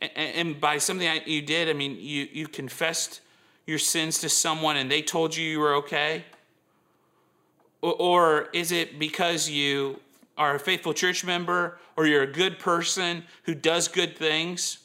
And 0.00 0.60
by 0.60 0.78
something 0.78 1.20
you 1.26 1.42
did, 1.42 1.68
I 1.68 1.72
mean 1.72 1.98
you, 2.00 2.28
you 2.32 2.48
confessed 2.48 3.20
your 3.66 3.78
sins 3.78 4.18
to 4.20 4.28
someone 4.28 4.76
and 4.76 4.90
they 4.90 5.02
told 5.02 5.36
you 5.36 5.44
you 5.44 5.60
were 5.60 5.74
okay? 5.76 6.24
Or 7.82 8.48
is 8.52 8.72
it 8.72 8.98
because 8.98 9.50
you 9.50 10.00
are 10.38 10.54
a 10.54 10.58
faithful 10.58 10.94
church 10.94 11.24
member 11.24 11.78
or 11.96 12.06
you're 12.06 12.22
a 12.22 12.32
good 12.32 12.58
person 12.58 13.24
who 13.44 13.54
does 13.54 13.88
good 13.88 14.16
things? 14.16 14.78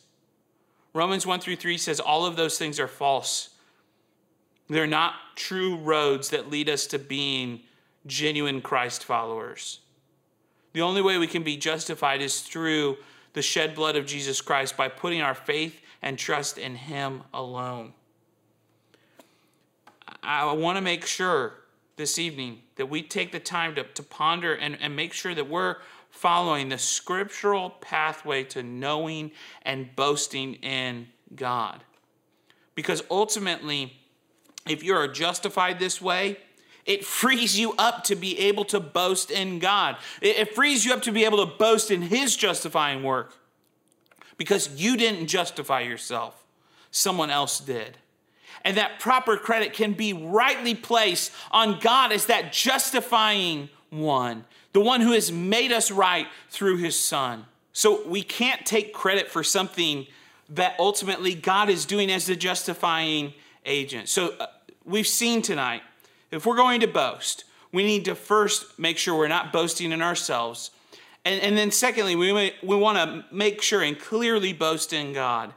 Romans 0.94 1.26
1 1.26 1.40
through 1.40 1.56
3 1.56 1.78
says 1.78 2.00
all 2.00 2.26
of 2.26 2.36
those 2.36 2.58
things 2.58 2.80
are 2.80 2.88
false. 2.88 3.51
They're 4.72 4.88
not 4.88 5.16
true 5.36 5.76
roads 5.76 6.30
that 6.30 6.50
lead 6.50 6.70
us 6.70 6.88
to 6.88 7.00
being 7.00 7.60
genuine 8.08 8.62
Christ 8.62 9.04
followers. 9.04 9.82
The 10.72 10.82
only 10.82 11.02
way 11.02 11.18
we 11.18 11.28
can 11.28 11.44
be 11.44 11.58
justified 11.58 12.22
is 12.22 12.40
through 12.40 12.96
the 13.34 13.42
shed 13.42 13.76
blood 13.76 13.98
of 13.98 14.06
Jesus 14.06 14.40
Christ 14.40 14.78
by 14.78 14.88
putting 14.88 15.22
our 15.22 15.36
faith 15.36 15.82
and 16.02 16.18
trust 16.18 16.58
in 16.58 16.76
Him 16.76 17.24
alone. 17.34 17.92
I 20.24 20.54
want 20.54 20.78
to 20.78 20.82
make 20.82 21.06
sure 21.06 21.56
this 21.98 22.18
evening 22.18 22.62
that 22.78 22.86
we 22.86 23.04
take 23.04 23.34
the 23.34 23.42
time 23.42 23.76
to, 23.76 23.84
to 23.84 24.04
ponder 24.04 24.54
and, 24.54 24.78
and 24.80 24.96
make 24.96 25.12
sure 25.12 25.36
that 25.36 25.50
we're 25.50 25.78
following 26.12 26.70
the 26.70 26.78
scriptural 26.78 27.72
pathway 27.82 28.46
to 28.46 28.64
knowing 28.64 29.32
and 29.64 29.94
boasting 29.98 30.54
in 30.56 31.08
God. 31.36 31.84
Because 32.74 33.04
ultimately, 33.12 33.98
if 34.68 34.84
you 34.84 34.96
are 34.96 35.08
justified 35.08 35.80
this 35.80 36.02
way, 36.02 36.38
it 36.86 37.06
frees 37.06 37.60
you 37.60 37.74
up 37.78 38.04
to 38.06 38.16
be 38.16 38.40
able 38.40 38.66
to 38.66 38.80
boast 38.80 39.32
in 39.32 39.60
God. 39.60 39.98
It, 40.22 40.56
frees 40.56 40.86
you 40.86 40.94
up 40.94 41.04
to 41.04 41.12
be 41.12 41.26
able 41.26 41.46
to 41.46 41.58
boast 41.58 41.92
in 41.92 42.02
His 42.02 42.36
justifying 42.36 43.04
work 43.04 43.34
because 44.38 44.82
you 44.82 44.98
didn't 44.98 45.28
justify 45.28 45.82
yourself, 45.82 46.44
someone 46.90 47.30
else 47.30 47.60
did. 47.60 47.98
And 48.64 48.78
that 48.78 49.00
proper 49.00 49.38
credit 49.38 49.74
can 49.74 49.94
be 49.94 50.14
rightly 50.14 50.76
placed 50.76 51.32
on 51.52 51.80
God 51.80 52.12
as 52.12 52.28
that 52.28 52.52
justifying 52.52 53.70
one, 53.90 54.46
the 54.74 54.82
one 54.82 55.02
who 55.02 55.12
has 55.12 55.32
made 55.32 55.72
us 55.72 55.92
right 55.92 56.28
through 56.50 56.78
His 56.78 57.00
Son. 57.00 57.46
So 57.74 58.08
we 58.08 58.22
can't 58.22 58.66
take 58.66 58.94
credit 58.94 59.30
for 59.30 59.44
something 59.44 60.08
that 60.50 60.76
ultimately 60.80 61.34
God 61.34 61.70
is 61.70 61.86
doing 61.86 62.12
as 62.12 62.26
the 62.26 62.36
justifying 62.36 63.34
agent. 63.66 64.10
So 64.10 64.36
uh, 64.40 64.48
we've 64.86 65.08
seen 65.08 65.42
tonight 65.42 65.82
if 66.32 66.46
we're 66.46 66.56
going 66.56 66.80
to 66.82 66.88
boast, 66.88 67.44
we 67.72 67.84
need 67.84 68.06
to 68.06 68.16
first 68.16 68.80
make 68.80 68.98
sure 68.98 69.18
we're 69.18 69.28
not 69.28 69.54
boasting 69.54 69.92
in 69.92 70.02
ourselves. 70.02 70.72
And, 71.24 71.42
and 71.42 71.58
then, 71.58 71.72
secondly, 71.72 72.16
we, 72.16 72.54
we 72.64 72.76
want 72.76 72.98
to 72.98 73.26
make 73.36 73.62
sure 73.62 73.82
and 73.82 74.00
clearly 74.00 74.54
boast 74.54 74.92
in 74.92 75.14
God. 75.14 75.54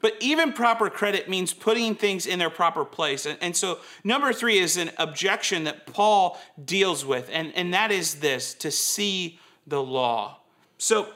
But 0.00 0.16
even 0.20 0.52
proper 0.52 0.90
credit 0.90 1.30
means 1.30 1.54
putting 1.54 1.94
things 1.94 2.26
in 2.26 2.38
their 2.38 2.50
proper 2.50 2.84
place. 2.84 3.24
And, 3.24 3.38
and, 3.40 3.56
so, 3.56 3.78
number 4.02 4.32
three 4.32 4.58
is 4.58 4.76
an 4.76 4.90
objection 4.98 5.64
that 5.64 5.86
Paul 5.86 6.38
deals 6.62 7.04
with, 7.06 7.30
and, 7.32 7.52
and 7.54 7.72
that 7.72 7.90
is 7.90 8.16
this 8.16 8.54
to 8.54 8.70
see 8.70 9.38
the 9.66 9.82
law. 9.82 10.40
So, 10.78 11.08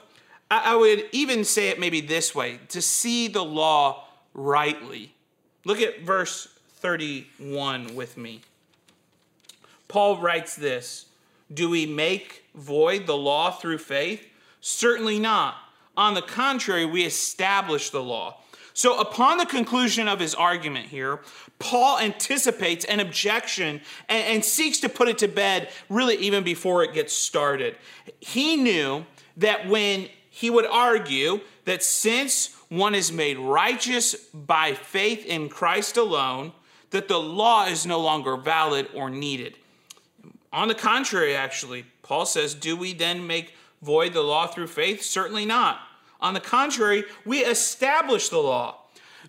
I, 0.50 0.72
I 0.72 0.76
would 0.76 1.04
even 1.12 1.44
say 1.44 1.68
it 1.68 1.80
maybe 1.80 2.00
this 2.00 2.34
way 2.34 2.60
to 2.68 2.80
see 2.80 3.28
the 3.28 3.44
law 3.44 4.04
rightly. 4.32 5.14
Look 5.68 5.82
at 5.82 6.00
verse 6.00 6.48
31 6.76 7.94
with 7.94 8.16
me. 8.16 8.40
Paul 9.86 10.16
writes 10.16 10.56
this 10.56 11.04
Do 11.52 11.68
we 11.68 11.84
make 11.84 12.44
void 12.54 13.06
the 13.06 13.18
law 13.18 13.50
through 13.50 13.76
faith? 13.76 14.26
Certainly 14.62 15.18
not. 15.18 15.56
On 15.94 16.14
the 16.14 16.22
contrary, 16.22 16.86
we 16.86 17.04
establish 17.04 17.90
the 17.90 18.02
law. 18.02 18.38
So, 18.72 18.98
upon 18.98 19.36
the 19.36 19.44
conclusion 19.44 20.08
of 20.08 20.20
his 20.20 20.34
argument 20.34 20.86
here, 20.86 21.20
Paul 21.58 21.98
anticipates 21.98 22.86
an 22.86 23.00
objection 23.00 23.82
and, 24.08 24.24
and, 24.24 24.44
seeks 24.44 24.80
to 24.80 24.88
put 24.88 25.08
it 25.08 25.18
to 25.18 25.28
bed 25.28 25.68
really 25.90 26.16
even 26.16 26.44
before 26.44 26.82
it 26.82 26.94
gets 26.94 27.12
started. 27.12 27.76
He 28.20 28.56
knew 28.56 29.04
that 29.36 29.68
when 29.68 30.08
he 30.30 30.48
would 30.48 30.66
argue 30.66 31.40
that 31.68 31.82
since 31.82 32.56
one 32.70 32.94
is 32.94 33.12
made 33.12 33.38
righteous 33.38 34.14
by 34.32 34.72
faith 34.72 35.26
in 35.26 35.50
Christ 35.50 35.98
alone, 35.98 36.52
that 36.92 37.08
the 37.08 37.20
law 37.20 37.66
is 37.66 37.84
no 37.84 38.00
longer 38.00 38.38
valid 38.38 38.88
or 38.94 39.10
needed. 39.10 39.54
On 40.50 40.68
the 40.68 40.74
contrary, 40.74 41.36
actually, 41.36 41.84
Paul 42.02 42.24
says, 42.24 42.54
Do 42.54 42.74
we 42.74 42.94
then 42.94 43.26
make 43.26 43.52
void 43.82 44.14
the 44.14 44.22
law 44.22 44.46
through 44.46 44.68
faith? 44.68 45.02
Certainly 45.02 45.44
not. 45.44 45.80
On 46.22 46.32
the 46.32 46.40
contrary, 46.40 47.04
we 47.26 47.40
establish 47.40 48.30
the 48.30 48.38
law. 48.38 48.76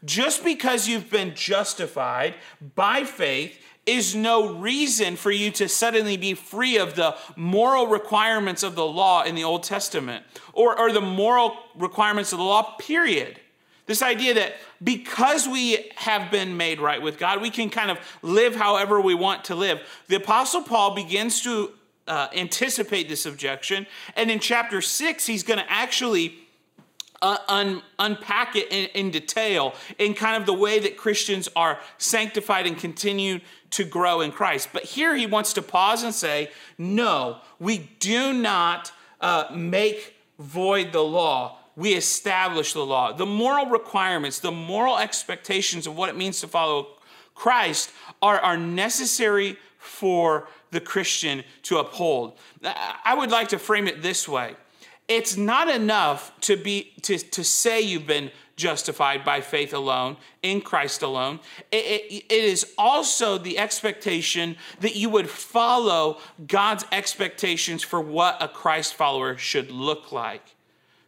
Just 0.05 0.45
because 0.45 0.87
you've 0.87 1.11
been 1.11 1.35
justified 1.35 2.35
by 2.73 3.03
faith 3.03 3.61
is 3.95 4.15
no 4.15 4.53
reason 4.53 5.15
for 5.15 5.31
you 5.31 5.51
to 5.51 5.67
suddenly 5.67 6.17
be 6.17 6.33
free 6.33 6.77
of 6.77 6.95
the 6.95 7.15
moral 7.35 7.87
requirements 7.87 8.63
of 8.63 8.75
the 8.75 8.85
law 8.85 9.23
in 9.23 9.35
the 9.35 9.43
Old 9.43 9.63
Testament 9.63 10.23
or, 10.53 10.79
or 10.79 10.91
the 10.91 11.01
moral 11.01 11.57
requirements 11.75 12.31
of 12.31 12.39
the 12.39 12.45
law, 12.45 12.75
period. 12.77 13.39
This 13.85 14.01
idea 14.03 14.35
that 14.35 14.53
because 14.83 15.47
we 15.47 15.91
have 15.95 16.29
been 16.29 16.57
made 16.57 16.79
right 16.79 17.01
with 17.01 17.17
God, 17.17 17.41
we 17.41 17.49
can 17.49 17.69
kind 17.71 17.89
of 17.89 17.97
live 18.21 18.55
however 18.55 19.01
we 19.01 19.15
want 19.15 19.45
to 19.45 19.55
live. 19.55 19.79
The 20.07 20.17
Apostle 20.17 20.61
Paul 20.61 20.93
begins 20.93 21.41
to 21.41 21.71
uh, 22.07 22.27
anticipate 22.35 23.09
this 23.09 23.25
objection. 23.25 23.87
And 24.15 24.29
in 24.29 24.39
chapter 24.39 24.81
six, 24.81 25.25
he's 25.25 25.43
going 25.43 25.59
to 25.59 25.71
actually 25.71 26.35
uh, 27.21 27.37
un, 27.47 27.81
unpack 27.97 28.55
it 28.55 28.71
in, 28.71 28.85
in, 28.93 29.11
detail 29.11 29.73
in 29.97 30.13
kind 30.13 30.37
of 30.37 30.45
the 30.45 30.53
way 30.53 30.79
that 30.79 30.97
Christians 30.97 31.49
are 31.55 31.79
sanctified 31.97 32.65
and 32.65 32.77
continue 32.77 33.39
to 33.71 33.83
grow 33.83 34.21
in 34.21 34.31
Christ. 34.31 34.69
But 34.71 34.83
here 34.83 35.15
he 35.15 35.25
wants 35.25 35.53
to 35.53 35.61
pause 35.61 36.03
and 36.03 36.13
say, 36.13 36.51
no, 36.77 37.39
we 37.59 37.89
do 37.99 38.33
not 38.33 38.91
uh, 39.21 39.45
make 39.53 40.15
void 40.39 40.93
the 40.93 41.03
law 41.03 41.59
we 41.79 41.93
establish 41.93 42.73
the 42.73 42.85
law. 42.85 43.13
The 43.13 43.25
moral 43.25 43.67
requirements, 43.67 44.39
the 44.39 44.51
moral 44.51 44.97
expectations 44.97 45.87
of 45.87 45.95
what 45.95 46.09
it 46.09 46.17
means 46.17 46.41
to 46.41 46.47
follow 46.47 46.87
Christ 47.35 47.91
are, 48.21 48.37
are 48.37 48.57
necessary 48.57 49.55
for 49.77 50.49
the 50.71 50.81
Christian 50.81 51.41
to 51.63 51.77
uphold. 51.77 52.37
I 52.61 53.15
would 53.17 53.31
like 53.31 53.47
to 53.49 53.57
frame 53.57 53.87
it 53.87 54.01
this 54.01 54.27
way. 54.27 54.55
It's 55.09 55.35
not 55.35 55.67
enough 55.67 56.31
to 56.41 56.55
be 56.55 56.93
to, 57.01 57.17
to 57.17 57.43
say 57.43 57.81
you've 57.81 58.07
been 58.07 58.31
justified 58.55 59.25
by 59.25 59.41
faith 59.41 59.73
alone, 59.73 60.17
in 60.43 60.61
Christ 60.61 61.01
alone. 61.01 61.39
It, 61.71 61.85
it, 61.85 62.25
it 62.29 62.43
is 62.43 62.73
also 62.77 63.37
the 63.37 63.57
expectation 63.57 64.57
that 64.81 64.95
you 64.95 65.09
would 65.09 65.29
follow 65.29 66.19
God's 66.45 66.85
expectations 66.91 67.83
for 67.83 67.99
what 67.99 68.37
a 68.41 68.47
Christ 68.47 68.93
follower 68.93 69.37
should 69.37 69.71
look 69.71 70.11
like. 70.11 70.43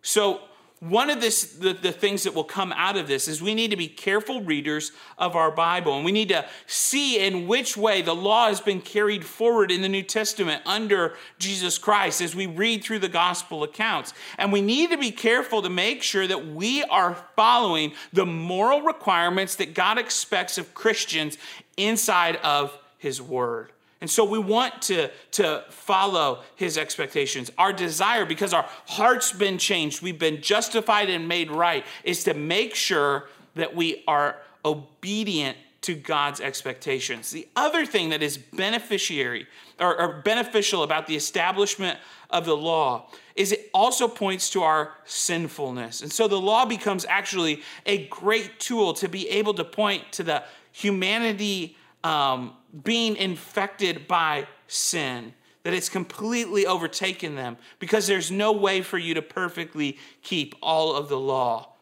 So 0.01 0.41
one 0.81 1.11
of 1.11 1.21
this, 1.21 1.43
the, 1.43 1.73
the 1.73 1.91
things 1.91 2.23
that 2.23 2.33
will 2.33 2.43
come 2.43 2.73
out 2.75 2.97
of 2.97 3.07
this 3.07 3.27
is 3.27 3.39
we 3.39 3.53
need 3.53 3.69
to 3.69 3.77
be 3.77 3.87
careful 3.87 4.41
readers 4.41 4.91
of 5.15 5.35
our 5.35 5.51
Bible 5.51 5.95
and 5.95 6.03
we 6.03 6.11
need 6.11 6.29
to 6.29 6.43
see 6.65 7.19
in 7.19 7.47
which 7.47 7.77
way 7.77 8.01
the 8.01 8.15
law 8.15 8.47
has 8.47 8.59
been 8.59 8.81
carried 8.81 9.23
forward 9.23 9.69
in 9.69 9.83
the 9.83 9.87
New 9.87 10.01
Testament 10.01 10.63
under 10.65 11.13
Jesus 11.37 11.77
Christ 11.77 12.19
as 12.19 12.35
we 12.35 12.47
read 12.47 12.83
through 12.83 12.97
the 12.97 13.07
gospel 13.07 13.61
accounts. 13.61 14.15
And 14.39 14.51
we 14.51 14.61
need 14.61 14.89
to 14.89 14.97
be 14.97 15.11
careful 15.11 15.61
to 15.61 15.69
make 15.69 16.01
sure 16.01 16.25
that 16.25 16.47
we 16.47 16.81
are 16.85 17.15
following 17.35 17.93
the 18.11 18.25
moral 18.25 18.81
requirements 18.81 19.53
that 19.57 19.75
God 19.75 19.99
expects 19.99 20.57
of 20.57 20.73
Christians 20.73 21.37
inside 21.77 22.37
of 22.37 22.75
his 22.97 23.21
word. 23.21 23.71
And 24.01 24.09
so 24.09 24.25
we 24.25 24.39
want 24.39 24.81
to, 24.83 25.11
to 25.33 25.63
follow 25.69 26.41
his 26.55 26.77
expectations. 26.77 27.51
Our 27.57 27.71
desire, 27.71 28.25
because 28.25 28.51
our 28.51 28.65
heart's 28.87 29.31
been 29.31 29.59
changed, 29.59 30.01
we've 30.01 30.19
been 30.19 30.41
justified 30.41 31.09
and 31.09 31.27
made 31.27 31.51
right, 31.51 31.85
is 32.03 32.23
to 32.23 32.33
make 32.33 32.73
sure 32.73 33.29
that 33.53 33.75
we 33.75 34.03
are 34.07 34.37
obedient 34.65 35.57
to 35.81 35.95
God's 35.95 36.39
expectations. 36.39 37.31
The 37.31 37.47
other 37.55 37.85
thing 37.85 38.09
that 38.09 38.21
is 38.21 38.37
beneficiary 38.37 39.47
or, 39.79 39.99
or 39.99 40.21
beneficial 40.21 40.83
about 40.83 41.07
the 41.07 41.15
establishment 41.15 41.99
of 42.29 42.45
the 42.45 42.55
law 42.55 43.09
is 43.35 43.51
it 43.51 43.69
also 43.73 44.07
points 44.07 44.49
to 44.51 44.61
our 44.61 44.93
sinfulness. 45.05 46.01
And 46.01 46.11
so 46.11 46.27
the 46.27 46.39
law 46.39 46.65
becomes 46.65 47.05
actually 47.05 47.61
a 47.85 48.05
great 48.07 48.59
tool 48.59 48.93
to 48.95 49.07
be 49.07 49.29
able 49.29 49.53
to 49.55 49.63
point 49.63 50.11
to 50.13 50.23
the 50.23 50.43
humanity 50.71 51.77
um, 52.03 52.53
being 52.83 53.15
infected 53.15 54.07
by 54.07 54.47
sin, 54.67 55.33
that 55.63 55.73
it's 55.73 55.89
completely 55.89 56.65
overtaken 56.65 57.35
them 57.35 57.57
because 57.79 58.07
there's 58.07 58.31
no 58.31 58.51
way 58.51 58.81
for 58.81 58.97
you 58.97 59.13
to 59.13 59.21
perfectly 59.21 59.97
keep 60.21 60.55
all 60.61 60.95
of 60.95 61.09
the 61.09 61.19
law 61.19 61.73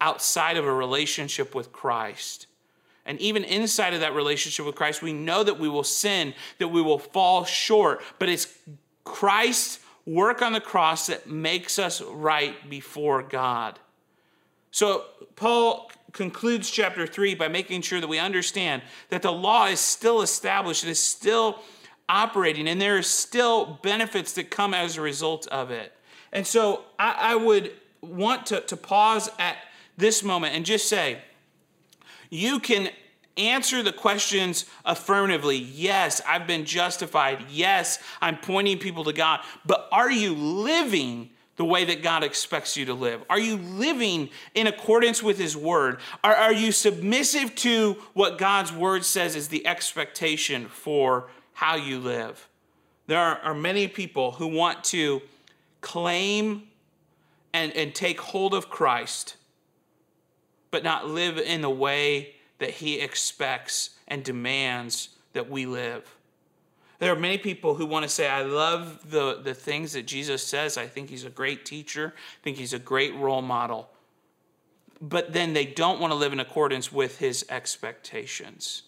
outside 0.00 0.56
of 0.56 0.64
a 0.64 0.72
relationship 0.72 1.54
with 1.54 1.72
Christ. 1.72 2.46
And 3.04 3.20
even 3.20 3.44
inside 3.44 3.94
of 3.94 4.00
that 4.00 4.14
relationship 4.14 4.64
with 4.64 4.74
Christ, 4.74 5.02
we 5.02 5.12
know 5.12 5.42
that 5.42 5.58
we 5.58 5.68
will 5.68 5.84
sin, 5.84 6.34
that 6.58 6.68
we 6.68 6.82
will 6.82 6.98
fall 6.98 7.44
short, 7.44 8.00
but 8.18 8.28
it's 8.28 8.46
Christ's 9.04 9.80
work 10.06 10.42
on 10.42 10.52
the 10.52 10.60
cross 10.60 11.06
that 11.06 11.28
makes 11.28 11.78
us 11.78 12.00
right 12.02 12.68
before 12.68 13.22
God. 13.22 13.78
So, 14.70 15.04
Paul 15.36 15.90
concludes 16.12 16.70
chapter 16.70 17.06
3 17.06 17.34
by 17.34 17.48
making 17.48 17.82
sure 17.82 18.00
that 18.00 18.08
we 18.08 18.18
understand 18.18 18.82
that 19.08 19.22
the 19.22 19.32
law 19.32 19.66
is 19.66 19.80
still 19.80 20.22
established, 20.22 20.84
it 20.84 20.90
is 20.90 21.00
still 21.00 21.60
operating, 22.08 22.68
and 22.68 22.80
there 22.80 22.96
are 22.96 23.02
still 23.02 23.78
benefits 23.82 24.34
that 24.34 24.50
come 24.50 24.74
as 24.74 24.96
a 24.96 25.00
result 25.00 25.46
of 25.48 25.70
it. 25.70 25.92
And 26.32 26.46
so 26.46 26.84
I, 26.98 27.16
I 27.18 27.34
would 27.34 27.72
want 28.00 28.46
to, 28.46 28.60
to 28.60 28.76
pause 28.76 29.30
at 29.38 29.56
this 29.96 30.22
moment 30.22 30.54
and 30.54 30.64
just 30.64 30.88
say, 30.88 31.18
you 32.30 32.60
can 32.60 32.90
answer 33.36 33.82
the 33.82 33.92
questions 33.92 34.66
affirmatively. 34.84 35.56
Yes, 35.56 36.20
I've 36.26 36.46
been 36.46 36.64
justified. 36.64 37.44
Yes, 37.50 37.98
I'm 38.20 38.36
pointing 38.36 38.78
people 38.78 39.04
to 39.04 39.12
God. 39.12 39.40
But 39.64 39.88
are 39.92 40.10
you 40.10 40.34
living 40.34 41.30
the 41.62 41.66
way 41.66 41.84
that 41.84 42.02
God 42.02 42.24
expects 42.24 42.76
you 42.76 42.86
to 42.86 42.92
live? 42.92 43.22
Are 43.30 43.38
you 43.38 43.56
living 43.56 44.30
in 44.52 44.66
accordance 44.66 45.22
with 45.22 45.38
His 45.38 45.56
Word? 45.56 46.00
Are, 46.24 46.34
are 46.34 46.52
you 46.52 46.72
submissive 46.72 47.54
to 47.54 47.98
what 48.14 48.36
God's 48.36 48.72
Word 48.72 49.04
says 49.04 49.36
is 49.36 49.46
the 49.46 49.64
expectation 49.64 50.66
for 50.66 51.28
how 51.52 51.76
you 51.76 52.00
live? 52.00 52.48
There 53.06 53.20
are, 53.20 53.38
are 53.44 53.54
many 53.54 53.86
people 53.86 54.32
who 54.32 54.48
want 54.48 54.82
to 54.86 55.22
claim 55.82 56.64
and, 57.52 57.70
and 57.76 57.94
take 57.94 58.20
hold 58.20 58.54
of 58.54 58.68
Christ, 58.68 59.36
but 60.72 60.82
not 60.82 61.06
live 61.06 61.38
in 61.38 61.60
the 61.60 61.70
way 61.70 62.34
that 62.58 62.70
He 62.70 62.98
expects 62.98 63.90
and 64.08 64.24
demands 64.24 65.10
that 65.32 65.48
we 65.48 65.66
live. 65.66 66.12
There 67.02 67.12
are 67.12 67.18
many 67.18 67.36
people 67.36 67.74
who 67.74 67.84
want 67.84 68.04
to 68.04 68.08
say, 68.08 68.28
I 68.28 68.42
love 68.42 69.10
the, 69.10 69.40
the 69.42 69.54
things 69.54 69.94
that 69.94 70.06
Jesus 70.06 70.40
says. 70.40 70.78
I 70.78 70.86
think 70.86 71.10
he's 71.10 71.24
a 71.24 71.30
great 71.30 71.64
teacher. 71.64 72.14
I 72.16 72.38
think 72.44 72.58
he's 72.58 72.74
a 72.74 72.78
great 72.78 73.12
role 73.16 73.42
model. 73.42 73.90
But 75.00 75.32
then 75.32 75.52
they 75.52 75.66
don't 75.66 75.98
want 75.98 76.12
to 76.12 76.14
live 76.14 76.32
in 76.32 76.38
accordance 76.38 76.92
with 76.92 77.18
his 77.18 77.44
expectations. 77.48 78.84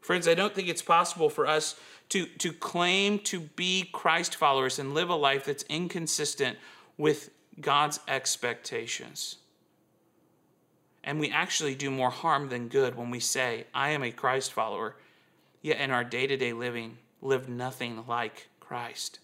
Friends, 0.00 0.26
I 0.26 0.34
don't 0.34 0.52
think 0.52 0.66
it's 0.66 0.82
possible 0.82 1.30
for 1.30 1.46
us 1.46 1.78
to, 2.08 2.26
to 2.26 2.52
claim 2.52 3.20
to 3.20 3.38
be 3.38 3.88
Christ 3.92 4.34
followers 4.34 4.80
and 4.80 4.92
live 4.92 5.08
a 5.08 5.14
life 5.14 5.44
that's 5.44 5.62
inconsistent 5.68 6.58
with 6.96 7.30
God's 7.60 8.00
expectations. 8.08 9.36
And 11.04 11.20
we 11.20 11.30
actually 11.30 11.76
do 11.76 11.92
more 11.92 12.10
harm 12.10 12.48
than 12.48 12.66
good 12.66 12.96
when 12.96 13.10
we 13.12 13.20
say, 13.20 13.66
I 13.72 13.90
am 13.90 14.02
a 14.02 14.10
Christ 14.10 14.52
follower, 14.52 14.96
yet 15.62 15.78
in 15.78 15.92
our 15.92 16.02
day 16.02 16.26
to 16.26 16.36
day 16.36 16.52
living, 16.52 16.98
live 17.20 17.48
nothing 17.48 18.04
like 18.06 18.48
Christ. 18.60 19.18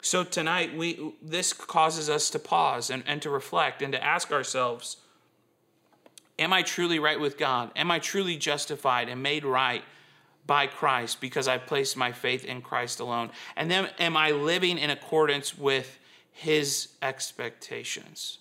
So 0.00 0.24
tonight, 0.24 0.76
we, 0.76 1.12
this 1.20 1.52
causes 1.52 2.08
us 2.08 2.30
to 2.30 2.38
pause 2.38 2.90
and, 2.90 3.02
and 3.06 3.20
to 3.22 3.30
reflect 3.30 3.82
and 3.82 3.92
to 3.92 4.02
ask 4.02 4.32
ourselves 4.32 4.98
Am 6.38 6.52
I 6.52 6.62
truly 6.62 7.00
right 7.00 7.18
with 7.18 7.36
God? 7.36 7.72
Am 7.74 7.90
I 7.90 7.98
truly 7.98 8.36
justified 8.36 9.08
and 9.08 9.20
made 9.20 9.44
right 9.44 9.82
by 10.46 10.68
Christ 10.68 11.20
because 11.20 11.48
I 11.48 11.58
placed 11.58 11.96
my 11.96 12.12
faith 12.12 12.44
in 12.44 12.62
Christ 12.62 13.00
alone? 13.00 13.30
And 13.56 13.68
then 13.68 13.90
am 13.98 14.16
I 14.16 14.30
living 14.30 14.78
in 14.78 14.90
accordance 14.90 15.58
with 15.58 15.98
his 16.30 16.90
expectations? 17.02 18.38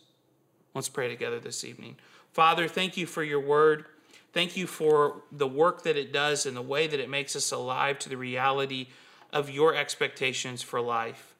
Let's 0.75 0.89
pray 0.89 1.07
together 1.07 1.39
this 1.39 1.63
evening. 1.63 1.95
Father, 2.33 2.67
thank 2.67 2.97
you 2.97 3.07
for 3.07 3.23
your 3.23 3.39
word. 3.39 3.85
Thank 4.37 4.55
you 4.55 4.67
for 4.67 5.23
the 5.31 5.47
work 5.47 5.81
that 5.81 5.97
it 5.97 6.13
does 6.13 6.45
and 6.45 6.55
the 6.55 6.61
way 6.61 6.85
that 6.85 6.99
it 6.99 7.09
makes 7.09 7.35
us 7.35 7.51
alive 7.51 7.97
to 7.97 8.07
the 8.07 8.17
reality 8.17 8.85
of 9.33 9.49
your 9.49 9.73
expectations 9.73 10.61
for 10.61 10.79
life. 10.79 11.33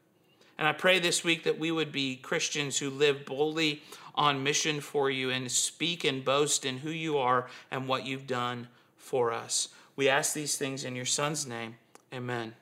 And 0.57 0.67
I 0.67 0.73
pray 0.73 0.97
this 0.97 1.23
week 1.23 1.43
that 1.43 1.59
we 1.59 1.69
would 1.69 1.91
be 1.91 2.15
Christians 2.15 2.79
who 2.79 2.89
live 2.89 3.23
boldly 3.23 3.83
on 4.15 4.41
mission 4.41 4.81
for 4.81 5.11
you 5.11 5.29
and 5.29 5.51
speak 5.51 6.05
and 6.05 6.25
boast 6.25 6.65
in 6.65 6.79
who 6.79 6.89
you 6.89 7.19
are 7.19 7.45
and 7.69 7.87
what 7.87 8.07
you've 8.07 8.25
done 8.25 8.67
for 8.97 9.31
us. 9.31 9.67
We 9.95 10.09
ask 10.09 10.33
these 10.33 10.57
things 10.57 10.83
in 10.83 10.95
your 10.95 11.05
Son's 11.05 11.45
name. 11.45 11.75
Amen. 12.11 12.55